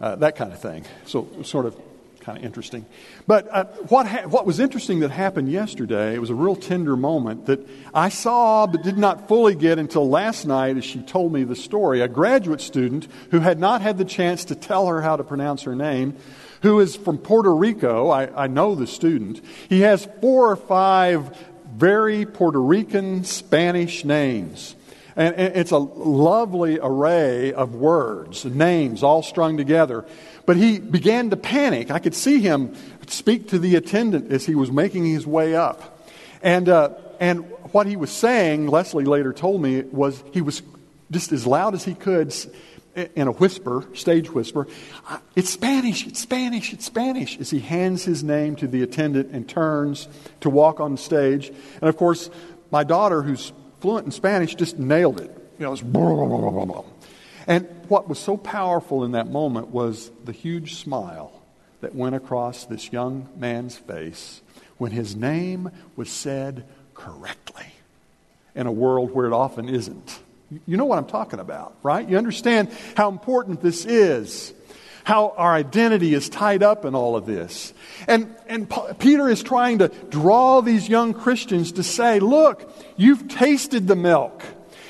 uh, 0.00 0.14
that 0.14 0.36
kind 0.36 0.52
of 0.52 0.60
thing. 0.60 0.84
So, 1.06 1.26
sort 1.42 1.66
of 1.66 1.76
kind 2.24 2.38
of 2.38 2.44
interesting. 2.44 2.86
But 3.26 3.48
uh, 3.50 3.64
what, 3.88 4.06
ha- 4.06 4.26
what 4.26 4.46
was 4.46 4.58
interesting 4.58 5.00
that 5.00 5.10
happened 5.10 5.50
yesterday, 5.50 6.14
it 6.14 6.20
was 6.20 6.30
a 6.30 6.34
real 6.34 6.56
tender 6.56 6.96
moment 6.96 7.46
that 7.46 7.66
I 7.92 8.08
saw 8.08 8.66
but 8.66 8.82
did 8.82 8.96
not 8.96 9.28
fully 9.28 9.54
get 9.54 9.78
until 9.78 10.08
last 10.08 10.46
night 10.46 10.76
as 10.76 10.84
she 10.84 11.00
told 11.02 11.32
me 11.32 11.44
the 11.44 11.56
story. 11.56 12.00
A 12.00 12.08
graduate 12.08 12.60
student 12.60 13.08
who 13.30 13.40
had 13.40 13.58
not 13.58 13.82
had 13.82 13.98
the 13.98 14.04
chance 14.04 14.46
to 14.46 14.54
tell 14.54 14.86
her 14.86 15.02
how 15.02 15.16
to 15.16 15.24
pronounce 15.24 15.62
her 15.62 15.76
name 15.76 16.16
who 16.62 16.80
is 16.80 16.96
from 16.96 17.18
Puerto 17.18 17.54
Rico. 17.54 18.08
I, 18.08 18.44
I, 18.44 18.46
know 18.46 18.74
the 18.74 18.86
student. 18.86 19.42
He 19.68 19.82
has 19.82 20.08
four 20.22 20.50
or 20.50 20.56
five 20.56 21.36
very 21.74 22.24
Puerto 22.24 22.58
Rican 22.58 23.24
Spanish 23.24 24.02
names. 24.02 24.74
And 25.16 25.34
it's 25.38 25.70
a 25.70 25.78
lovely 25.78 26.78
array 26.82 27.52
of 27.52 27.74
words, 27.74 28.44
names 28.44 29.02
all 29.02 29.22
strung 29.22 29.56
together. 29.56 30.04
But 30.46 30.56
he 30.56 30.78
began 30.78 31.30
to 31.30 31.36
panic. 31.36 31.90
I 31.90 31.98
could 31.98 32.14
see 32.14 32.40
him 32.40 32.74
speak 33.06 33.48
to 33.48 33.58
the 33.58 33.76
attendant 33.76 34.32
as 34.32 34.44
he 34.46 34.54
was 34.54 34.70
making 34.70 35.06
his 35.06 35.26
way 35.26 35.54
up. 35.54 36.08
And, 36.42 36.68
uh, 36.68 36.90
and 37.20 37.44
what 37.72 37.86
he 37.86 37.96
was 37.96 38.10
saying, 38.10 38.68
Leslie 38.68 39.04
later 39.04 39.32
told 39.32 39.62
me, 39.62 39.82
was 39.82 40.22
he 40.32 40.42
was 40.42 40.62
just 41.10 41.32
as 41.32 41.46
loud 41.46 41.74
as 41.74 41.84
he 41.84 41.94
could 41.94 42.34
in 42.94 43.26
a 43.26 43.32
whisper, 43.32 43.84
stage 43.94 44.30
whisper, 44.30 44.68
it's 45.34 45.50
Spanish, 45.50 46.06
it's 46.06 46.20
Spanish, 46.20 46.72
it's 46.72 46.84
Spanish, 46.84 47.38
as 47.40 47.50
he 47.50 47.58
hands 47.58 48.04
his 48.04 48.22
name 48.22 48.54
to 48.56 48.68
the 48.68 48.82
attendant 48.82 49.30
and 49.32 49.48
turns 49.48 50.08
to 50.40 50.50
walk 50.50 50.80
on 50.80 50.96
stage. 50.96 51.48
And 51.80 51.88
of 51.88 51.96
course, 51.96 52.30
my 52.70 52.84
daughter, 52.84 53.22
who's 53.22 53.52
fluent 53.80 54.06
in 54.06 54.12
Spanish, 54.12 54.54
just 54.54 54.78
nailed 54.78 55.20
it. 55.20 55.30
You 55.58 55.66
know, 55.66 55.72
it 55.72 55.92
blah, 55.92 56.14
blah, 56.14 56.50
blah, 56.64 56.82
and 57.46 57.66
what 57.88 58.08
was 58.08 58.18
so 58.18 58.36
powerful 58.36 59.04
in 59.04 59.12
that 59.12 59.28
moment 59.28 59.68
was 59.68 60.10
the 60.24 60.32
huge 60.32 60.76
smile 60.76 61.32
that 61.80 61.94
went 61.94 62.14
across 62.14 62.64
this 62.64 62.92
young 62.92 63.28
man's 63.36 63.76
face 63.76 64.40
when 64.78 64.92
his 64.92 65.14
name 65.14 65.70
was 65.96 66.10
said 66.10 66.64
correctly 66.94 67.66
in 68.54 68.66
a 68.66 68.72
world 68.72 69.12
where 69.12 69.26
it 69.26 69.32
often 69.32 69.68
isn't. 69.68 70.18
You 70.66 70.76
know 70.76 70.84
what 70.84 70.98
I'm 70.98 71.06
talking 71.06 71.40
about, 71.40 71.74
right? 71.82 72.08
You 72.08 72.16
understand 72.16 72.70
how 72.96 73.10
important 73.10 73.60
this 73.60 73.84
is, 73.84 74.54
how 75.02 75.34
our 75.36 75.52
identity 75.52 76.14
is 76.14 76.28
tied 76.28 76.62
up 76.62 76.84
in 76.84 76.94
all 76.94 77.16
of 77.16 77.26
this. 77.26 77.74
And, 78.06 78.34
and 78.48 78.72
Peter 78.98 79.28
is 79.28 79.42
trying 79.42 79.78
to 79.78 79.88
draw 79.88 80.60
these 80.60 80.88
young 80.88 81.12
Christians 81.12 81.72
to 81.72 81.82
say, 81.82 82.20
look, 82.20 82.72
you've 82.96 83.28
tasted 83.28 83.86
the 83.88 83.96
milk. 83.96 84.42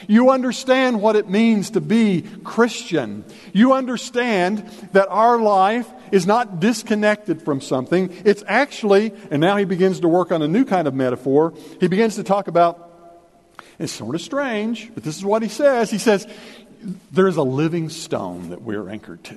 You 0.09 0.31
understand 0.31 1.01
what 1.01 1.17
it 1.17 1.29
means 1.29 1.71
to 1.71 1.81
be 1.81 2.25
Christian. 2.45 3.25
You 3.53 3.73
understand 3.73 4.69
that 4.93 5.09
our 5.09 5.39
life 5.39 5.91
is 6.13 6.27
not 6.27 6.61
disconnected 6.61 7.43
from 7.43 7.61
something. 7.61 8.15
It's 8.25 8.45
actually, 8.47 9.13
and 9.31 9.41
now 9.41 9.57
he 9.57 9.65
begins 9.65 10.01
to 10.01 10.09
work 10.09 10.33
on 10.33 10.43
a 10.43 10.49
new 10.49 10.65
kind 10.65 10.87
of 10.87 10.95
metaphor. 10.95 11.55
He 11.81 11.89
begins 11.89 12.17
to 12.17 12.25
talk 12.25 12.49
about 12.49 12.91
it's 13.79 13.93
sort 13.93 14.15
of 14.15 14.21
strange, 14.21 14.93
but 14.95 15.03
this 15.03 15.17
is 15.17 15.25
what 15.25 15.43
he 15.43 15.49
says. 15.49 15.91
He 15.91 15.99
says, 15.99 16.27
There's 17.11 17.37
a 17.37 17.43
living 17.43 17.89
stone 17.89 18.51
that 18.51 18.63
we're 18.63 18.89
anchored 18.89 19.25
to. 19.25 19.37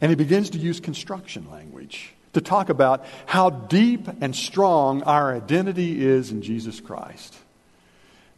And 0.00 0.10
he 0.10 0.16
begins 0.16 0.50
to 0.50 0.58
use 0.58 0.80
construction 0.80 1.50
language 1.50 2.12
to 2.32 2.40
talk 2.40 2.68
about 2.68 3.04
how 3.26 3.50
deep 3.50 4.08
and 4.20 4.34
strong 4.34 5.02
our 5.02 5.34
identity 5.34 6.04
is 6.04 6.30
in 6.30 6.42
Jesus 6.42 6.80
Christ. 6.80 7.36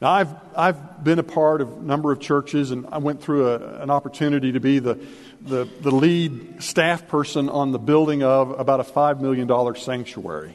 Now, 0.06 0.12
I've, 0.12 0.34
I've 0.56 1.02
been 1.02 1.18
a 1.18 1.25
part 1.25 1.60
of 1.60 1.78
a 1.78 1.80
number 1.80 2.12
of 2.12 2.20
churches, 2.20 2.70
and 2.70 2.86
I 2.92 2.98
went 2.98 3.20
through 3.20 3.48
a, 3.48 3.82
an 3.82 3.90
opportunity 3.90 4.52
to 4.52 4.60
be 4.60 4.78
the, 4.78 5.00
the, 5.40 5.68
the 5.80 5.90
lead 5.90 6.62
staff 6.62 7.08
person 7.08 7.48
on 7.48 7.72
the 7.72 7.80
building 7.80 8.22
of 8.22 8.52
about 8.52 8.78
a 8.78 8.84
$5 8.84 9.18
million 9.20 9.75
sanctuary. 9.75 10.54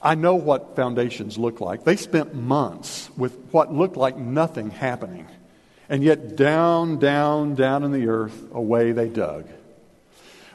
I 0.00 0.14
know 0.14 0.36
what 0.36 0.76
foundations 0.76 1.36
look 1.36 1.60
like. 1.60 1.82
They 1.82 1.96
spent 1.96 2.32
months 2.32 3.10
with 3.16 3.36
what 3.50 3.74
looked 3.74 3.96
like 3.96 4.16
nothing 4.16 4.70
happening. 4.70 5.26
And 5.88 6.04
yet, 6.04 6.36
down, 6.36 7.00
down, 7.00 7.56
down 7.56 7.82
in 7.82 7.90
the 7.90 8.06
earth, 8.06 8.40
away 8.52 8.92
they 8.92 9.08
dug. 9.08 9.48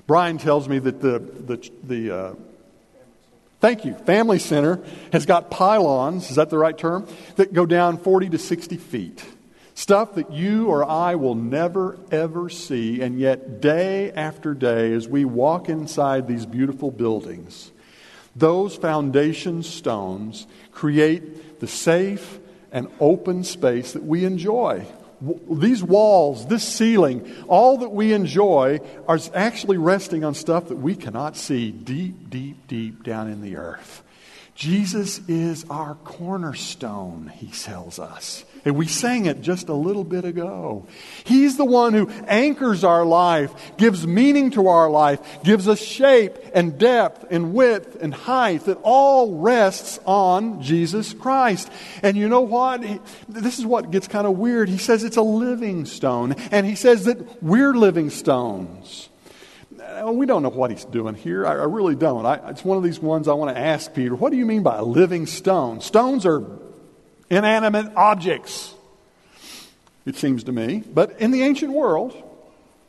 Brian 0.07 0.38
tells 0.38 0.69
me 0.69 0.79
that 0.79 1.01
the, 1.01 1.19
the, 1.19 1.69
the 1.84 2.17
uh, 2.17 2.34
thank 3.65 3.84
you, 3.84 3.95
Family 4.05 4.38
Center 4.38 4.79
has 5.12 5.25
got 5.25 5.50
pylons, 5.50 6.29
is 6.29 6.36
that 6.36 6.51
the 6.51 6.57
right 6.57 6.77
term? 6.77 7.07
That 7.38 7.51
go 7.51 7.65
down 7.65 7.98
40 7.98 8.29
to 8.29 8.38
60 8.38 8.77
feet. 8.77 9.25
Stuff 9.74 10.13
that 10.15 10.31
you 10.31 10.67
or 10.67 10.88
I 10.88 11.15
will 11.15 11.34
never, 11.34 11.98
ever 12.12 12.48
see. 12.48 13.01
And 13.01 13.19
yet, 13.19 13.62
day 13.62 14.12
after 14.12 14.53
day, 14.53 14.93
as 14.93 15.07
we 15.07 15.25
walk 15.25 15.67
inside 15.67 16.27
these 16.27 16.45
beautiful 16.45 16.91
buildings, 16.91 17.72
those 18.36 18.75
foundation 18.75 19.63
stones 19.63 20.45
create 20.72 21.60
the 21.60 21.67
safe 21.67 22.38
and 22.72 22.88
open 23.00 23.43
space 23.43 23.93
that 23.93 24.03
we 24.03 24.25
enjoy. 24.25 24.86
These 25.50 25.84
walls, 25.84 26.48
this 26.48 26.63
ceiling, 26.63 27.32
all 27.48 27.77
that 27.79 27.89
we 27.89 28.13
enjoy 28.13 28.79
are 29.08 29.20
actually 29.34 29.77
resting 29.77 30.24
on 30.24 30.34
stuff 30.34 30.70
that 30.70 30.77
we 30.77 30.96
cannot 30.96 31.36
see 31.36 31.72
deep, 31.72 32.29
deep, 32.29 32.67
deep 32.67 33.03
down 33.03 33.29
in 33.29 33.41
the 33.41 33.58
earth. 33.58 34.03
Jesus 34.55 35.19
is 35.27 35.65
our 35.69 35.95
cornerstone, 36.05 37.29
he 37.35 37.47
tells 37.47 38.00
us. 38.00 38.45
And 38.63 38.77
we 38.77 38.88
sang 38.88 39.25
it 39.25 39.41
just 39.41 39.67
a 39.67 39.74
little 39.74 40.05
bit 40.05 40.24
ago. 40.24 40.88
He's 41.25 41.57
the 41.57 41.65
one 41.65 41.93
who 41.93 42.09
anchors 42.25 42.85
our 42.85 43.05
life, 43.05 43.51
gives 43.77 44.07
meaning 44.07 44.51
to 44.51 44.67
our 44.67 44.89
life, 44.89 45.19
gives 45.43 45.67
us 45.67 45.81
shape 45.81 46.38
and 46.53 46.79
depth 46.79 47.25
and 47.29 47.53
width 47.53 47.97
and 48.01 48.13
height 48.13 48.63
that 48.65 48.79
all 48.81 49.38
rests 49.38 50.00
on 50.05 50.62
Jesus 50.62 51.13
Christ. 51.13 51.69
And 52.01 52.15
you 52.15 52.29
know 52.29 52.41
what? 52.41 52.81
This 53.27 53.59
is 53.59 53.65
what 53.65 53.91
gets 53.91 54.07
kind 54.07 54.25
of 54.25 54.38
weird. 54.38 54.69
He 54.69 54.77
says 54.77 55.03
it's 55.03 55.17
a 55.17 55.21
living 55.21 55.85
stone, 55.85 56.31
and 56.50 56.65
he 56.65 56.75
says 56.75 57.05
that 57.05 57.43
we're 57.43 57.74
living 57.74 58.09
stones. 58.09 59.09
Uh, 59.96 60.12
we 60.12 60.25
don't 60.25 60.44
know 60.44 60.50
what 60.50 60.72
he's 60.72 60.84
doing 60.84 61.16
here. 61.16 61.46
I, 61.46 61.54
really 61.64 61.96
don't. 61.96 62.25
I, 62.25 62.50
it's 62.50 62.66
one 62.66 62.78
of 62.78 62.84
these 62.84 63.00
ones 63.00 63.28
I 63.30 63.34
want 63.34 63.56
to 63.56 63.62
ask 63.62 63.94
Peter. 63.94 64.14
What 64.14 64.32
do 64.32 64.38
you 64.38 64.46
mean 64.46 64.62
by 64.62 64.82
living 64.82 65.25
stone? 65.25 65.80
Stones 65.80 66.25
are 66.25 66.44
inanimate 67.30 67.96
objects, 67.96 68.74
it 70.06 70.18
seems 70.18 70.44
to 70.46 70.52
me. 70.52 70.84
But 70.86 71.22
in 71.22 71.32
the 71.32 71.44
ancient 71.44 71.72
world, 71.72 72.14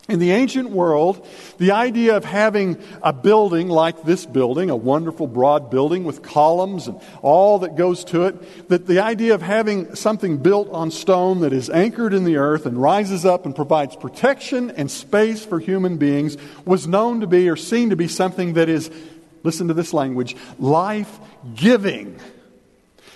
In 0.08 0.20
the 0.20 0.30
ancient 0.30 0.70
world, 0.70 1.26
the 1.58 1.72
idea 1.72 2.16
of 2.16 2.24
having 2.24 2.78
a 3.02 3.12
building 3.12 3.68
like 3.68 4.04
this 4.04 4.24
building, 4.24 4.70
a 4.70 4.76
wonderful 4.76 5.26
broad 5.26 5.68
building 5.68 6.04
with 6.04 6.22
columns 6.22 6.86
and 6.86 7.00
all 7.22 7.58
that 7.60 7.74
goes 7.74 8.04
to 8.04 8.26
it, 8.26 8.68
that 8.68 8.86
the 8.86 9.00
idea 9.00 9.34
of 9.34 9.42
having 9.42 9.96
something 9.96 10.36
built 10.36 10.70
on 10.70 10.92
stone 10.92 11.40
that 11.40 11.52
is 11.52 11.68
anchored 11.70 12.14
in 12.14 12.22
the 12.22 12.36
earth 12.36 12.66
and 12.66 12.80
rises 12.80 13.24
up 13.24 13.46
and 13.46 13.56
provides 13.56 13.96
protection 13.96 14.70
and 14.70 14.92
space 14.92 15.44
for 15.44 15.58
human 15.58 15.96
beings 15.96 16.36
was 16.64 16.86
known 16.86 17.20
to 17.20 17.26
be 17.26 17.48
or 17.48 17.56
seen 17.56 17.90
to 17.90 17.96
be 17.96 18.06
something 18.06 18.52
that 18.52 18.68
is, 18.68 18.92
listen 19.42 19.66
to 19.66 19.74
this 19.74 19.92
language, 19.92 20.36
life 20.60 21.18
giving. 21.56 22.20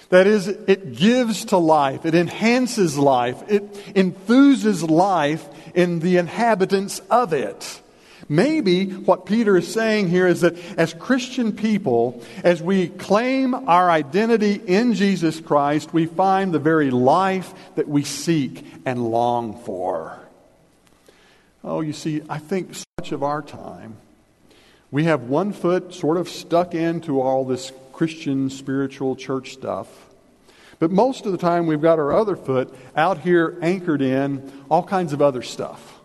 That 0.08 0.26
is, 0.26 0.48
it 0.48 0.96
gives 0.96 1.44
to 1.46 1.56
life, 1.56 2.04
it 2.04 2.16
enhances 2.16 2.98
life, 2.98 3.44
it 3.46 3.72
enthuses 3.94 4.90
life 4.90 5.48
in 5.74 6.00
the 6.00 6.16
inhabitants 6.16 7.00
of 7.10 7.32
it. 7.32 7.80
Maybe 8.28 8.86
what 8.86 9.26
Peter 9.26 9.56
is 9.56 9.72
saying 9.72 10.08
here 10.08 10.26
is 10.26 10.42
that 10.42 10.56
as 10.78 10.94
Christian 10.94 11.52
people, 11.52 12.22
as 12.44 12.62
we 12.62 12.88
claim 12.88 13.54
our 13.54 13.90
identity 13.90 14.54
in 14.54 14.94
Jesus 14.94 15.40
Christ, 15.40 15.92
we 15.92 16.06
find 16.06 16.52
the 16.52 16.58
very 16.58 16.90
life 16.90 17.52
that 17.74 17.88
we 17.88 18.04
seek 18.04 18.64
and 18.84 19.10
long 19.10 19.60
for. 19.64 20.18
Oh, 21.64 21.80
you 21.80 21.92
see, 21.92 22.22
I 22.28 22.38
think 22.38 22.74
so 22.74 22.84
much 22.98 23.12
of 23.12 23.22
our 23.22 23.42
time, 23.42 23.96
we 24.90 25.04
have 25.04 25.22
one 25.22 25.52
foot 25.52 25.92
sort 25.94 26.16
of 26.16 26.28
stuck 26.28 26.74
into 26.74 27.20
all 27.20 27.44
this 27.44 27.72
Christian 27.92 28.48
spiritual 28.48 29.16
church 29.16 29.52
stuff. 29.52 29.88
But 30.80 30.90
most 30.90 31.26
of 31.26 31.32
the 31.32 31.38
time, 31.38 31.66
we've 31.66 31.82
got 31.82 31.98
our 31.98 32.12
other 32.12 32.34
foot 32.34 32.74
out 32.96 33.18
here 33.18 33.56
anchored 33.60 34.00
in 34.00 34.50
all 34.70 34.82
kinds 34.82 35.12
of 35.12 35.20
other 35.20 35.42
stuff. 35.42 36.00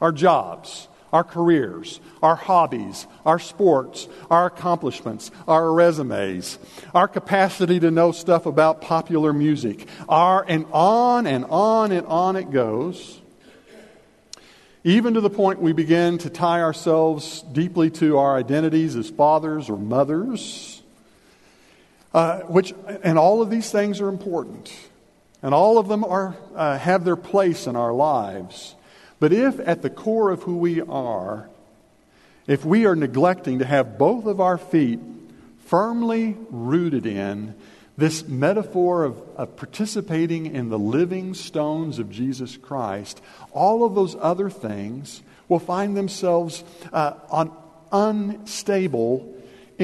Our 0.00 0.10
jobs, 0.10 0.88
our 1.12 1.22
careers, 1.22 2.00
our 2.20 2.34
hobbies, 2.34 3.06
our 3.24 3.38
sports, 3.38 4.08
our 4.28 4.46
accomplishments, 4.46 5.30
our 5.46 5.72
resumes, 5.72 6.58
our 6.92 7.06
capacity 7.06 7.78
to 7.78 7.92
know 7.92 8.10
stuff 8.10 8.44
about 8.44 8.80
popular 8.80 9.32
music, 9.32 9.86
our, 10.08 10.44
and 10.48 10.66
on 10.72 11.28
and 11.28 11.44
on 11.44 11.92
and 11.92 12.04
on 12.08 12.34
it 12.34 12.50
goes. 12.50 13.20
Even 14.82 15.14
to 15.14 15.20
the 15.20 15.30
point 15.30 15.60
we 15.60 15.72
begin 15.72 16.18
to 16.18 16.28
tie 16.28 16.60
ourselves 16.60 17.42
deeply 17.52 17.88
to 17.90 18.18
our 18.18 18.36
identities 18.36 18.96
as 18.96 19.08
fathers 19.08 19.70
or 19.70 19.78
mothers 19.78 20.71
uh, 22.14 22.40
which, 22.40 22.74
and 23.02 23.18
all 23.18 23.42
of 23.42 23.50
these 23.50 23.70
things 23.70 24.00
are 24.00 24.08
important. 24.08 24.72
And 25.42 25.54
all 25.54 25.78
of 25.78 25.88
them 25.88 26.04
are, 26.04 26.36
uh, 26.54 26.78
have 26.78 27.04
their 27.04 27.16
place 27.16 27.66
in 27.66 27.74
our 27.74 27.92
lives. 27.92 28.74
But 29.18 29.32
if 29.32 29.58
at 29.60 29.82
the 29.82 29.90
core 29.90 30.30
of 30.30 30.42
who 30.42 30.56
we 30.56 30.80
are, 30.80 31.48
if 32.46 32.64
we 32.64 32.86
are 32.86 32.96
neglecting 32.96 33.58
to 33.60 33.64
have 33.64 33.98
both 33.98 34.26
of 34.26 34.40
our 34.40 34.58
feet 34.58 35.00
firmly 35.66 36.36
rooted 36.50 37.06
in 37.06 37.54
this 37.96 38.26
metaphor 38.26 39.04
of, 39.04 39.22
of, 39.36 39.56
participating 39.56 40.46
in 40.46 40.70
the 40.70 40.78
living 40.78 41.34
stones 41.34 41.98
of 41.98 42.10
Jesus 42.10 42.56
Christ, 42.56 43.20
all 43.52 43.84
of 43.84 43.94
those 43.94 44.16
other 44.18 44.50
things 44.50 45.22
will 45.48 45.58
find 45.58 45.96
themselves 45.96 46.64
uh, 46.92 47.14
on 47.30 47.52
unstable 47.92 49.32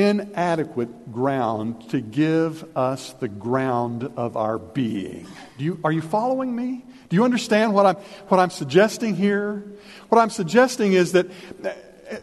inadequate 0.02 1.12
ground 1.12 1.90
to 1.90 2.00
give 2.00 2.64
us 2.76 3.12
the 3.14 3.28
ground 3.28 4.10
of 4.16 4.36
our 4.36 4.58
being. 4.58 5.26
Do 5.58 5.64
you, 5.64 5.80
are 5.84 5.92
you 5.92 6.02
following 6.02 6.54
me? 6.54 6.84
Do 7.08 7.16
you 7.16 7.24
understand 7.24 7.74
what 7.74 7.86
I'm, 7.86 7.96
what 8.28 8.38
I'm 8.38 8.50
suggesting 8.50 9.16
here? 9.16 9.64
What 10.08 10.20
I'm 10.20 10.30
suggesting 10.30 10.92
is 10.92 11.12
that 11.12 11.26
eh, 11.64 11.74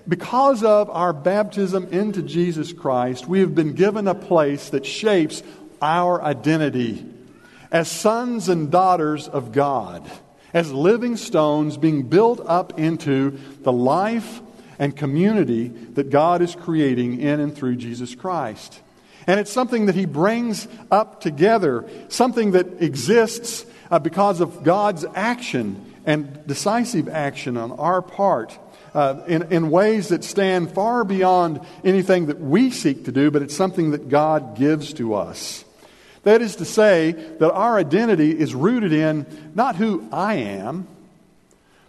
because 0.07 0.63
of 0.63 0.89
our 0.89 1.13
baptism 1.13 1.87
into 1.91 2.21
Jesus 2.21 2.71
Christ, 2.73 3.27
we 3.27 3.39
have 3.39 3.55
been 3.55 3.73
given 3.73 4.07
a 4.07 4.15
place 4.15 4.69
that 4.69 4.85
shapes 4.85 5.43
our 5.81 6.21
identity 6.21 7.05
as 7.71 7.89
sons 7.89 8.47
and 8.47 8.71
daughters 8.71 9.27
of 9.27 9.51
God, 9.51 10.09
as 10.53 10.71
living 10.71 11.17
stones 11.17 11.77
being 11.77 12.03
built 12.03 12.39
up 12.45 12.79
into 12.79 13.39
the 13.61 13.73
life 13.73 14.41
and 14.79 14.95
community 14.95 15.67
that 15.67 16.09
God 16.09 16.41
is 16.41 16.55
creating 16.55 17.19
in 17.19 17.39
and 17.39 17.55
through 17.55 17.77
Jesus 17.77 18.15
Christ. 18.15 18.81
And 19.27 19.39
it's 19.39 19.51
something 19.51 19.87
that 19.87 19.95
He 19.95 20.05
brings 20.05 20.67
up 20.91 21.21
together, 21.21 21.89
something 22.09 22.51
that 22.51 22.81
exists 22.81 23.65
uh, 23.89 23.99
because 23.99 24.41
of 24.41 24.63
God's 24.63 25.05
action 25.15 25.93
and 26.05 26.45
decisive 26.45 27.09
action 27.09 27.57
on 27.57 27.71
our 27.73 28.01
part. 28.01 28.57
Uh, 28.93 29.25
in, 29.27 29.51
in 29.51 29.69
ways 29.69 30.07
that 30.07 30.23
stand 30.23 30.71
far 30.71 31.03
beyond 31.03 31.59
anything 31.83 32.27
that 32.27 32.39
we 32.39 32.71
seek 32.71 33.03
to 33.03 33.11
do, 33.11 33.29
but 33.29 33.41
it's 33.41 33.53
something 33.53 33.91
that 33.91 34.07
God 34.07 34.57
gives 34.57 34.93
to 34.93 35.15
us. 35.15 35.65
That 36.23 36.41
is 36.41 36.55
to 36.55 36.65
say, 36.65 37.11
that 37.11 37.51
our 37.51 37.77
identity 37.77 38.31
is 38.31 38.55
rooted 38.55 38.93
in 38.93 39.25
not 39.53 39.75
who 39.75 40.07
I 40.13 40.35
am, 40.35 40.87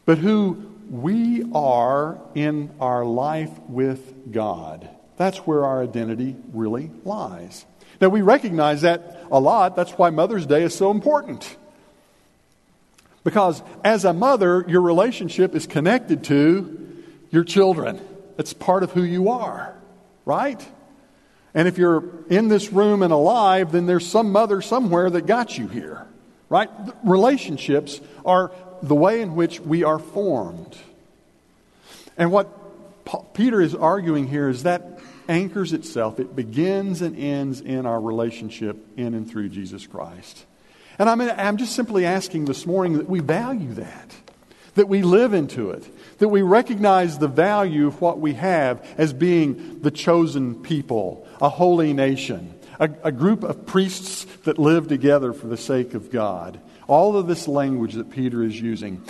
but 0.04 0.18
who 0.18 0.75
we 0.90 1.44
are 1.52 2.18
in 2.34 2.70
our 2.80 3.04
life 3.04 3.50
with 3.68 4.32
God. 4.32 4.88
That's 5.16 5.38
where 5.38 5.64
our 5.64 5.82
identity 5.82 6.36
really 6.52 6.90
lies. 7.04 7.64
Now, 8.00 8.08
we 8.08 8.20
recognize 8.20 8.82
that 8.82 9.24
a 9.30 9.40
lot. 9.40 9.74
That's 9.76 9.92
why 9.92 10.10
Mother's 10.10 10.46
Day 10.46 10.62
is 10.62 10.74
so 10.74 10.90
important. 10.90 11.56
Because 13.24 13.62
as 13.82 14.04
a 14.04 14.12
mother, 14.12 14.64
your 14.68 14.82
relationship 14.82 15.54
is 15.54 15.66
connected 15.66 16.24
to 16.24 17.02
your 17.30 17.42
children. 17.42 18.00
It's 18.38 18.52
part 18.52 18.82
of 18.82 18.92
who 18.92 19.02
you 19.02 19.30
are, 19.30 19.74
right? 20.24 20.64
And 21.54 21.66
if 21.66 21.78
you're 21.78 22.04
in 22.28 22.48
this 22.48 22.70
room 22.70 23.02
and 23.02 23.12
alive, 23.12 23.72
then 23.72 23.86
there's 23.86 24.06
some 24.06 24.30
mother 24.30 24.60
somewhere 24.60 25.08
that 25.08 25.26
got 25.26 25.56
you 25.56 25.66
here, 25.68 26.06
right? 26.50 26.68
Relationships 27.02 28.00
are 28.24 28.52
the 28.82 28.94
way 28.94 29.20
in 29.20 29.34
which 29.34 29.60
we 29.60 29.84
are 29.84 29.98
formed. 29.98 30.76
And 32.16 32.32
what 32.32 33.34
Peter 33.34 33.60
is 33.60 33.74
arguing 33.74 34.28
here 34.28 34.48
is 34.48 34.64
that 34.64 35.00
anchors 35.28 35.72
itself, 35.72 36.20
it 36.20 36.34
begins 36.34 37.02
and 37.02 37.16
ends 37.16 37.60
in 37.60 37.86
our 37.86 38.00
relationship 38.00 38.76
in 38.96 39.14
and 39.14 39.28
through 39.30 39.48
Jesus 39.48 39.86
Christ. 39.86 40.44
And 40.98 41.08
I'm, 41.08 41.20
I'm 41.20 41.56
just 41.56 41.74
simply 41.74 42.06
asking 42.06 42.46
this 42.46 42.66
morning 42.66 42.98
that 42.98 43.08
we 43.08 43.20
value 43.20 43.74
that, 43.74 44.14
that 44.74 44.88
we 44.88 45.02
live 45.02 45.34
into 45.34 45.70
it, 45.70 45.84
that 46.18 46.28
we 46.28 46.42
recognize 46.42 47.18
the 47.18 47.28
value 47.28 47.86
of 47.86 48.00
what 48.00 48.18
we 48.18 48.34
have 48.34 48.86
as 48.96 49.12
being 49.12 49.80
the 49.82 49.90
chosen 49.90 50.62
people, 50.62 51.26
a 51.40 51.48
holy 51.48 51.92
nation, 51.92 52.54
a, 52.80 52.90
a 53.02 53.12
group 53.12 53.42
of 53.42 53.66
priests 53.66 54.24
that 54.44 54.58
live 54.58 54.88
together 54.88 55.32
for 55.32 55.48
the 55.48 55.56
sake 55.56 55.94
of 55.94 56.10
God. 56.10 56.60
All 56.88 57.16
of 57.16 57.26
this 57.26 57.48
language 57.48 57.94
that 57.94 58.10
Peter 58.10 58.42
is 58.42 58.60
using. 58.60 59.02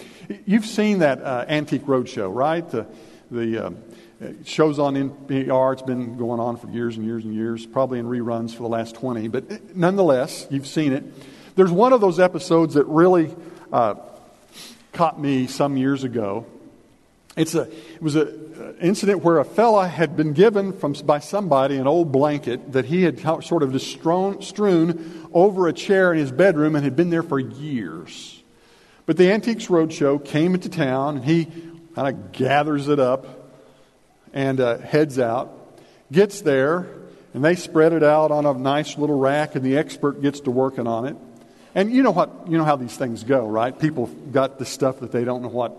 You've 0.46 0.66
seen 0.66 1.00
that 1.00 1.22
uh, 1.22 1.44
Antique 1.48 1.84
Roadshow, 1.84 2.34
right? 2.34 2.68
The, 2.68 2.86
the 3.30 3.66
um, 3.66 3.76
shows 4.44 4.78
on 4.78 4.94
NPR. 4.94 5.74
It's 5.74 5.82
been 5.82 6.16
going 6.16 6.40
on 6.40 6.56
for 6.56 6.68
years 6.70 6.96
and 6.96 7.04
years 7.04 7.24
and 7.24 7.34
years, 7.34 7.66
probably 7.66 7.98
in 7.98 8.06
reruns 8.06 8.52
for 8.52 8.62
the 8.62 8.68
last 8.68 8.94
20. 8.94 9.28
But 9.28 9.52
uh, 9.52 9.58
nonetheless, 9.74 10.46
you've 10.50 10.66
seen 10.66 10.92
it. 10.92 11.04
There's 11.54 11.70
one 11.70 11.92
of 11.92 12.00
those 12.00 12.18
episodes 12.18 12.74
that 12.74 12.84
really 12.86 13.34
uh, 13.72 13.96
caught 14.92 15.20
me 15.20 15.46
some 15.46 15.76
years 15.76 16.04
ago. 16.04 16.46
It's 17.36 17.54
a, 17.54 17.62
it 17.62 18.02
was 18.02 18.16
an 18.16 18.54
uh, 18.58 18.72
incident 18.80 19.22
where 19.22 19.38
a 19.38 19.44
fella 19.44 19.86
had 19.86 20.16
been 20.16 20.32
given 20.32 20.72
from, 20.72 20.94
by 21.04 21.18
somebody 21.18 21.76
an 21.76 21.86
old 21.86 22.10
blanket 22.10 22.72
that 22.72 22.86
he 22.86 23.02
had 23.02 23.20
sort 23.20 23.62
of 23.62 23.72
just 23.72 23.88
strewn, 23.88 24.40
strewn 24.40 25.28
over 25.34 25.68
a 25.68 25.72
chair 25.74 26.14
in 26.14 26.18
his 26.18 26.32
bedroom 26.32 26.74
and 26.74 26.82
had 26.82 26.96
been 26.96 27.10
there 27.10 27.22
for 27.22 27.38
years. 27.38 28.42
But 29.04 29.18
the 29.18 29.30
Antiques 29.30 29.66
Roadshow 29.66 30.24
came 30.24 30.54
into 30.54 30.70
town 30.70 31.16
and 31.16 31.24
he 31.24 31.44
kind 31.94 32.08
of 32.08 32.32
gathers 32.32 32.88
it 32.88 32.98
up 32.98 33.52
and 34.32 34.58
uh, 34.58 34.78
heads 34.78 35.18
out, 35.18 35.78
gets 36.10 36.40
there, 36.40 36.88
and 37.34 37.44
they 37.44 37.54
spread 37.54 37.92
it 37.92 38.02
out 38.02 38.30
on 38.30 38.46
a 38.46 38.54
nice 38.54 38.96
little 38.96 39.18
rack 39.18 39.54
and 39.54 39.64
the 39.64 39.76
expert 39.76 40.22
gets 40.22 40.40
to 40.40 40.50
working 40.50 40.86
on 40.86 41.06
it. 41.06 41.16
And 41.74 41.92
you 41.92 42.02
know 42.02 42.10
what 42.10 42.48
you 42.48 42.56
know 42.56 42.64
how 42.64 42.76
these 42.76 42.96
things 42.96 43.22
go, 43.24 43.46
right? 43.46 43.78
People 43.78 44.06
got 44.06 44.58
the 44.58 44.64
stuff 44.64 45.00
that 45.00 45.12
they 45.12 45.24
don't 45.24 45.42
know 45.42 45.48
what 45.48 45.76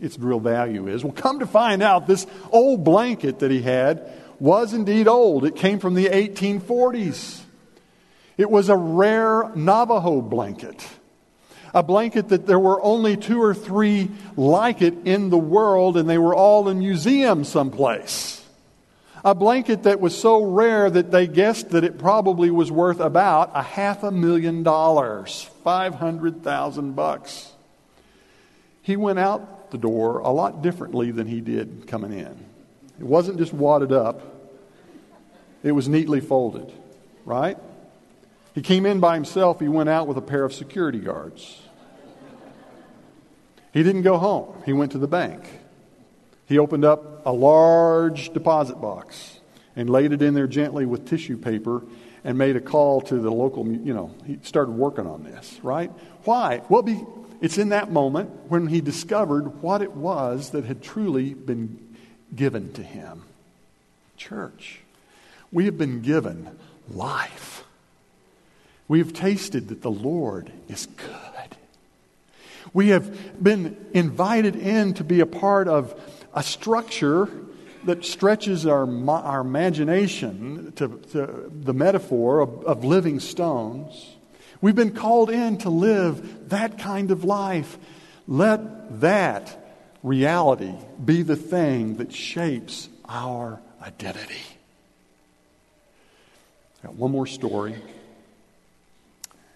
its 0.00 0.18
real 0.18 0.40
value 0.40 0.88
is. 0.88 1.04
Well, 1.04 1.12
come 1.12 1.40
to 1.40 1.46
find 1.46 1.82
out, 1.82 2.06
this 2.06 2.26
old 2.50 2.84
blanket 2.84 3.40
that 3.40 3.50
he 3.50 3.62
had 3.62 4.10
was 4.40 4.72
indeed 4.72 5.08
old. 5.08 5.44
It 5.44 5.56
came 5.56 5.78
from 5.78 5.94
the 5.94 6.06
1840s. 6.06 7.40
It 8.36 8.50
was 8.50 8.68
a 8.68 8.76
rare 8.76 9.50
Navajo 9.54 10.20
blanket. 10.20 10.86
A 11.72 11.82
blanket 11.82 12.28
that 12.28 12.46
there 12.46 12.58
were 12.58 12.82
only 12.82 13.16
two 13.16 13.42
or 13.42 13.54
three 13.54 14.10
like 14.36 14.82
it 14.82 14.94
in 15.04 15.30
the 15.30 15.38
world, 15.38 15.96
and 15.96 16.08
they 16.08 16.18
were 16.18 16.34
all 16.34 16.68
in 16.68 16.78
museums 16.78 17.48
someplace. 17.48 18.44
A 19.24 19.34
blanket 19.34 19.84
that 19.84 20.00
was 20.00 20.16
so 20.16 20.44
rare 20.44 20.90
that 20.90 21.10
they 21.10 21.26
guessed 21.26 21.70
that 21.70 21.82
it 21.82 21.98
probably 21.98 22.50
was 22.50 22.70
worth 22.70 23.00
about 23.00 23.50
a 23.54 23.62
half 23.62 24.02
a 24.02 24.10
million 24.10 24.62
dollars, 24.62 25.48
500,000 25.64 26.94
bucks. 26.94 27.50
He 28.82 28.96
went 28.96 29.18
out 29.18 29.48
the 29.74 29.78
door 29.78 30.20
a 30.20 30.30
lot 30.30 30.62
differently 30.62 31.10
than 31.10 31.26
he 31.26 31.40
did 31.40 31.88
coming 31.88 32.12
in. 32.12 32.46
It 33.00 33.04
wasn't 33.04 33.38
just 33.38 33.52
wadded 33.52 33.90
up, 33.90 34.22
it 35.64 35.72
was 35.72 35.88
neatly 35.88 36.20
folded, 36.20 36.72
right? 37.24 37.58
He 38.54 38.62
came 38.62 38.86
in 38.86 39.00
by 39.00 39.14
himself, 39.14 39.58
he 39.58 39.66
went 39.66 39.88
out 39.88 40.06
with 40.06 40.16
a 40.16 40.22
pair 40.22 40.44
of 40.44 40.54
security 40.54 41.00
guards. 41.00 41.60
He 43.72 43.82
didn't 43.82 44.02
go 44.02 44.16
home, 44.16 44.62
he 44.64 44.72
went 44.72 44.92
to 44.92 44.98
the 44.98 45.08
bank. 45.08 45.42
He 46.46 46.56
opened 46.58 46.84
up 46.84 47.26
a 47.26 47.32
large 47.32 48.32
deposit 48.32 48.76
box 48.76 49.40
and 49.74 49.90
laid 49.90 50.12
it 50.12 50.22
in 50.22 50.34
there 50.34 50.46
gently 50.46 50.86
with 50.86 51.08
tissue 51.08 51.36
paper 51.36 51.82
and 52.22 52.38
made 52.38 52.54
a 52.54 52.60
call 52.60 53.00
to 53.00 53.16
the 53.16 53.30
local, 53.30 53.66
you 53.66 53.92
know, 53.92 54.14
he 54.24 54.38
started 54.42 54.70
working 54.70 55.08
on 55.08 55.24
this, 55.24 55.58
right? 55.64 55.90
Why? 56.22 56.62
Well, 56.68 56.82
be, 56.82 57.04
it's 57.44 57.58
in 57.58 57.68
that 57.68 57.92
moment 57.92 58.30
when 58.48 58.68
he 58.68 58.80
discovered 58.80 59.60
what 59.60 59.82
it 59.82 59.92
was 59.92 60.52
that 60.52 60.64
had 60.64 60.82
truly 60.82 61.34
been 61.34 61.94
given 62.34 62.72
to 62.72 62.82
him. 62.82 63.24
Church, 64.16 64.80
we 65.52 65.66
have 65.66 65.76
been 65.76 66.00
given 66.00 66.58
life. 66.88 67.64
We 68.88 68.98
have 69.00 69.12
tasted 69.12 69.68
that 69.68 69.82
the 69.82 69.90
Lord 69.90 70.52
is 70.68 70.86
good. 70.86 71.56
We 72.72 72.88
have 72.88 73.42
been 73.42 73.76
invited 73.92 74.56
in 74.56 74.94
to 74.94 75.04
be 75.04 75.20
a 75.20 75.26
part 75.26 75.68
of 75.68 75.94
a 76.32 76.42
structure 76.42 77.28
that 77.84 78.06
stretches 78.06 78.64
our, 78.64 78.88
our 79.10 79.42
imagination 79.42 80.72
to, 80.76 80.88
to 81.12 81.52
the 81.54 81.74
metaphor 81.74 82.40
of, 82.40 82.64
of 82.64 82.86
living 82.86 83.20
stones. 83.20 84.13
We've 84.64 84.74
been 84.74 84.94
called 84.94 85.28
in 85.28 85.58
to 85.58 85.68
live 85.68 86.48
that 86.48 86.78
kind 86.78 87.10
of 87.10 87.22
life. 87.22 87.76
Let 88.26 89.02
that 89.02 89.62
reality 90.02 90.72
be 91.04 91.20
the 91.20 91.36
thing 91.36 91.98
that 91.98 92.14
shapes 92.14 92.88
our 93.06 93.60
identity. 93.82 94.40
Got 96.82 96.94
one 96.94 97.10
more 97.10 97.26
story. 97.26 97.76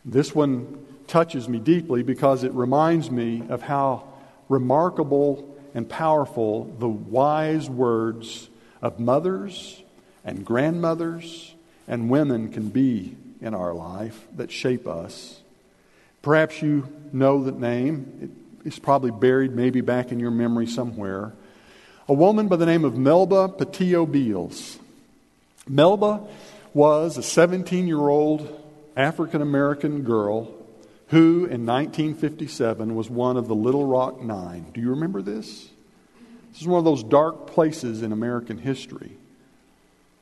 This 0.04 0.34
one 0.34 0.84
touches 1.06 1.48
me 1.48 1.58
deeply 1.58 2.02
because 2.02 2.44
it 2.44 2.52
reminds 2.52 3.10
me 3.10 3.44
of 3.48 3.62
how 3.62 4.04
remarkable 4.50 5.56
and 5.72 5.88
powerful 5.88 6.64
the 6.78 6.86
wise 6.86 7.70
words 7.70 8.50
of 8.82 9.00
mothers 9.00 9.82
and 10.22 10.44
grandmothers 10.44 11.54
and 11.86 12.10
women 12.10 12.52
can 12.52 12.68
be 12.68 13.16
in 13.40 13.55
our 13.55 13.74
life 13.74 14.27
that 14.37 14.51
shape 14.51 14.87
us. 14.87 15.40
Perhaps 16.22 16.62
you 16.62 16.88
know 17.12 17.42
the 17.42 17.53
name. 17.53 18.35
It's 18.64 18.79
probably 18.79 19.11
buried 19.11 19.53
maybe 19.53 19.81
back 19.81 20.12
in 20.12 20.20
your 20.20 20.31
memory 20.31 20.66
somewhere. 20.66 21.33
A 22.09 22.14
woman 22.14 22.48
by 22.48 22.57
the 22.57 22.66
name 22.66 22.85
of 22.85 22.96
Melba 22.96 23.48
Pattillo 23.48 24.11
Beals. 24.11 24.79
Melba 25.68 26.27
was 26.74 27.18
a 27.18 27.22
17 27.22 27.87
year 27.87 28.09
old 28.09 28.62
African 28.96 29.42
American 29.42 30.03
girl 30.03 30.55
who 31.09 31.46
in 31.46 31.64
1957 31.64 32.94
was 32.94 33.09
one 33.09 33.37
of 33.37 33.48
the 33.48 33.55
Little 33.55 33.87
Rock 33.87 34.22
Nine. 34.22 34.66
Do 34.74 34.81
you 34.81 34.90
remember 34.90 35.22
this? 35.22 35.68
This 36.53 36.62
is 36.62 36.66
one 36.66 36.79
of 36.79 36.85
those 36.85 37.03
dark 37.03 37.46
places 37.46 38.03
in 38.03 38.12
American 38.12 38.59
history 38.59 39.12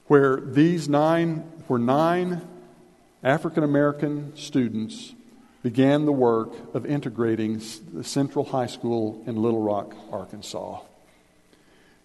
where 0.06 0.36
these 0.36 0.88
nine, 0.88 1.44
were 1.66 1.78
nine 1.78 2.40
African 3.26 3.64
American 3.64 4.36
students 4.36 5.12
began 5.64 6.04
the 6.04 6.12
work 6.12 6.52
of 6.76 6.86
integrating 6.86 7.60
the 7.92 8.04
Central 8.04 8.44
High 8.44 8.68
School 8.68 9.20
in 9.26 9.34
Little 9.34 9.60
Rock, 9.60 9.96
Arkansas. 10.12 10.78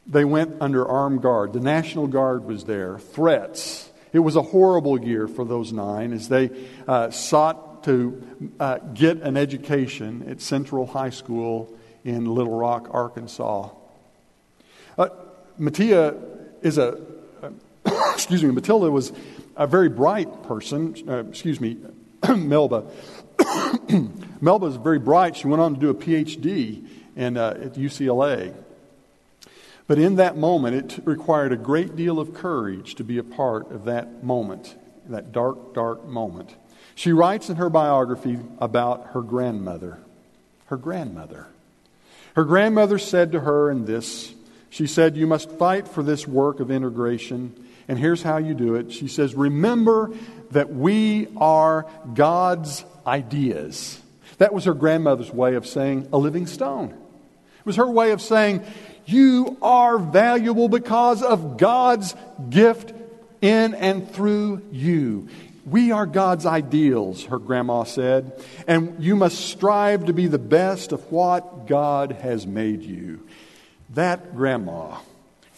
They 0.07 0.25
went 0.25 0.55
under 0.59 0.83
armed 0.83 1.21
guard. 1.21 1.53
The 1.53 1.59
National 1.59 2.07
Guard 2.07 2.45
was 2.45 2.63
there. 2.63 2.97
Threats. 2.97 3.87
It 4.13 4.19
was 4.19 4.35
a 4.35 4.41
horrible 4.41 4.99
year 4.99 5.27
for 5.27 5.45
those 5.45 5.71
nine 5.71 6.11
as 6.11 6.27
they 6.27 6.49
uh, 6.87 7.11
sought 7.11 7.83
to 7.83 8.49
uh, 8.59 8.79
get 8.79 9.21
an 9.21 9.37
education 9.37 10.27
at 10.27 10.41
Central 10.41 10.87
High 10.87 11.11
School 11.11 11.71
in 12.03 12.25
Little 12.25 12.57
Rock, 12.57 12.87
Arkansas. 12.89 13.69
Uh, 14.97 15.09
is 15.59 16.79
a, 16.79 16.99
excuse 17.85 18.43
me, 18.43 18.49
Matilda 18.49 18.89
was 18.89 19.13
a 19.55 19.67
very 19.67 19.89
bright 19.89 20.43
person. 20.43 20.95
Uh, 21.07 21.23
excuse 21.25 21.59
me, 21.59 21.77
Melba. 22.35 22.85
Melba 24.41 24.65
was 24.65 24.75
very 24.77 24.99
bright. 24.99 25.35
She 25.35 25.47
went 25.47 25.61
on 25.61 25.75
to 25.75 25.79
do 25.79 25.89
a 25.89 25.93
PhD 25.93 26.85
in, 27.15 27.37
uh, 27.37 27.57
at 27.61 27.73
UCLA. 27.73 28.53
But 29.87 29.99
in 29.99 30.15
that 30.15 30.37
moment, 30.37 30.93
it 30.93 31.05
required 31.05 31.51
a 31.51 31.57
great 31.57 31.95
deal 31.95 32.19
of 32.19 32.33
courage 32.33 32.95
to 32.95 33.03
be 33.03 33.17
a 33.17 33.23
part 33.23 33.71
of 33.71 33.85
that 33.85 34.23
moment, 34.23 34.75
that 35.07 35.31
dark, 35.31 35.73
dark 35.73 36.07
moment. 36.07 36.55
She 36.95 37.11
writes 37.11 37.49
in 37.49 37.57
her 37.57 37.69
biography 37.69 38.39
about 38.59 39.07
her 39.07 39.21
grandmother. 39.21 39.99
Her 40.67 40.77
grandmother. 40.77 41.47
Her 42.35 42.45
grandmother 42.45 42.97
said 42.97 43.33
to 43.33 43.41
her 43.41 43.69
in 43.69 43.85
this, 43.85 44.33
she 44.69 44.87
said, 44.87 45.17
You 45.17 45.27
must 45.27 45.51
fight 45.51 45.87
for 45.87 46.01
this 46.01 46.25
work 46.25 46.59
of 46.61 46.71
integration. 46.71 47.53
And 47.91 47.99
here's 47.99 48.23
how 48.23 48.37
you 48.37 48.53
do 48.53 48.75
it. 48.75 48.93
She 48.93 49.09
says, 49.09 49.35
Remember 49.35 50.13
that 50.51 50.73
we 50.73 51.27
are 51.35 51.85
God's 52.13 52.85
ideas. 53.05 53.99
That 54.37 54.53
was 54.53 54.63
her 54.63 54.73
grandmother's 54.73 55.29
way 55.29 55.55
of 55.55 55.67
saying 55.67 56.07
a 56.13 56.17
living 56.17 56.47
stone. 56.47 56.91
It 56.91 57.65
was 57.65 57.75
her 57.75 57.91
way 57.91 58.11
of 58.11 58.21
saying, 58.21 58.63
You 59.05 59.57
are 59.61 59.97
valuable 59.97 60.69
because 60.69 61.21
of 61.21 61.57
God's 61.57 62.15
gift 62.49 62.93
in 63.41 63.73
and 63.73 64.09
through 64.09 64.61
you. 64.71 65.27
We 65.65 65.91
are 65.91 66.05
God's 66.05 66.45
ideals, 66.45 67.25
her 67.25 67.39
grandma 67.39 67.83
said, 67.83 68.41
and 68.67 69.03
you 69.03 69.17
must 69.17 69.37
strive 69.37 70.05
to 70.05 70.13
be 70.13 70.27
the 70.27 70.39
best 70.39 70.93
of 70.93 71.11
what 71.11 71.67
God 71.67 72.13
has 72.13 72.47
made 72.47 72.83
you. 72.83 73.27
That 73.89 74.33
grandma, 74.33 74.99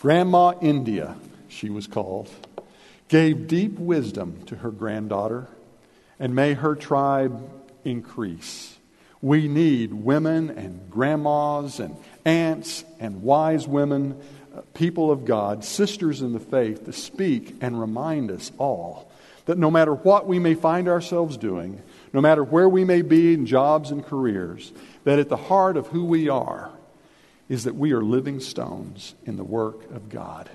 Grandma 0.02 0.56
India, 0.62 1.16
she 1.54 1.70
was 1.70 1.88
called, 1.88 2.30
gave 3.08 3.48
deep 3.48 3.78
wisdom 3.78 4.44
to 4.46 4.58
her 4.58 4.72
granddaughter, 4.72 5.48
and 6.20 6.36
may 6.36 6.54
her 6.54 6.76
tribe 6.76 7.50
increase. 7.84 8.78
We 9.22 9.48
need 9.48 9.94
women 9.94 10.50
and 10.50 10.90
grandmas 10.90 11.80
and 11.80 11.96
aunts 12.26 12.84
and 13.00 13.24
wise 13.24 13.68
women, 13.68 14.20
uh, 14.56 14.62
people 14.74 15.12
of 15.12 15.26
God, 15.26 15.64
sisters 15.64 16.22
in 16.22 16.34
the 16.34 16.40
faith, 16.40 16.86
to 16.86 16.94
speak 16.94 17.56
and 17.62 17.80
remind 17.80 18.32
us 18.32 18.52
all 18.58 19.10
that 19.46 19.58
no 19.58 19.70
matter 19.70 19.94
what 19.94 20.28
we 20.28 20.40
may 20.40 20.56
find 20.56 20.88
ourselves 20.88 21.38
doing, 21.38 21.82
no 22.14 22.22
matter 22.22 22.44
where 22.44 22.70
we 22.70 22.86
may 22.86 23.02
be 23.02 23.34
in 23.34 23.46
jobs 23.46 23.92
and 23.92 24.06
careers, 24.06 24.72
that 25.04 25.20
at 25.20 25.30
the 25.30 25.38
heart 25.38 25.78
of 25.78 25.88
who 25.88 26.06
we 26.06 26.30
are 26.30 26.72
is 27.50 27.66
that 27.66 27.76
we 27.76 27.92
are 27.92 28.02
living 28.02 28.40
stones 28.40 29.16
in 29.26 29.36
the 29.36 29.44
work 29.44 29.90
of 29.92 30.10
God. 30.10 30.50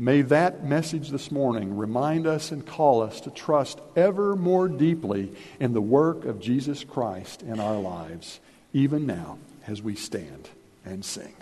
May 0.00 0.22
that 0.22 0.64
message 0.64 1.08
this 1.08 1.32
morning 1.32 1.76
remind 1.76 2.24
us 2.24 2.52
and 2.52 2.64
call 2.64 3.02
us 3.02 3.20
to 3.22 3.32
trust 3.32 3.80
ever 3.96 4.36
more 4.36 4.68
deeply 4.68 5.32
in 5.58 5.72
the 5.72 5.80
work 5.80 6.24
of 6.24 6.38
Jesus 6.38 6.84
Christ 6.84 7.42
in 7.42 7.58
our 7.58 7.80
lives, 7.80 8.38
even 8.72 9.06
now 9.06 9.38
as 9.66 9.82
we 9.82 9.96
stand 9.96 10.50
and 10.84 11.04
sing. 11.04 11.34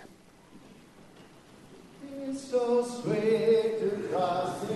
It's 2.23 2.49
so 2.49 2.83
sweet 2.83 3.79
to 3.79 4.09
trust 4.09 4.71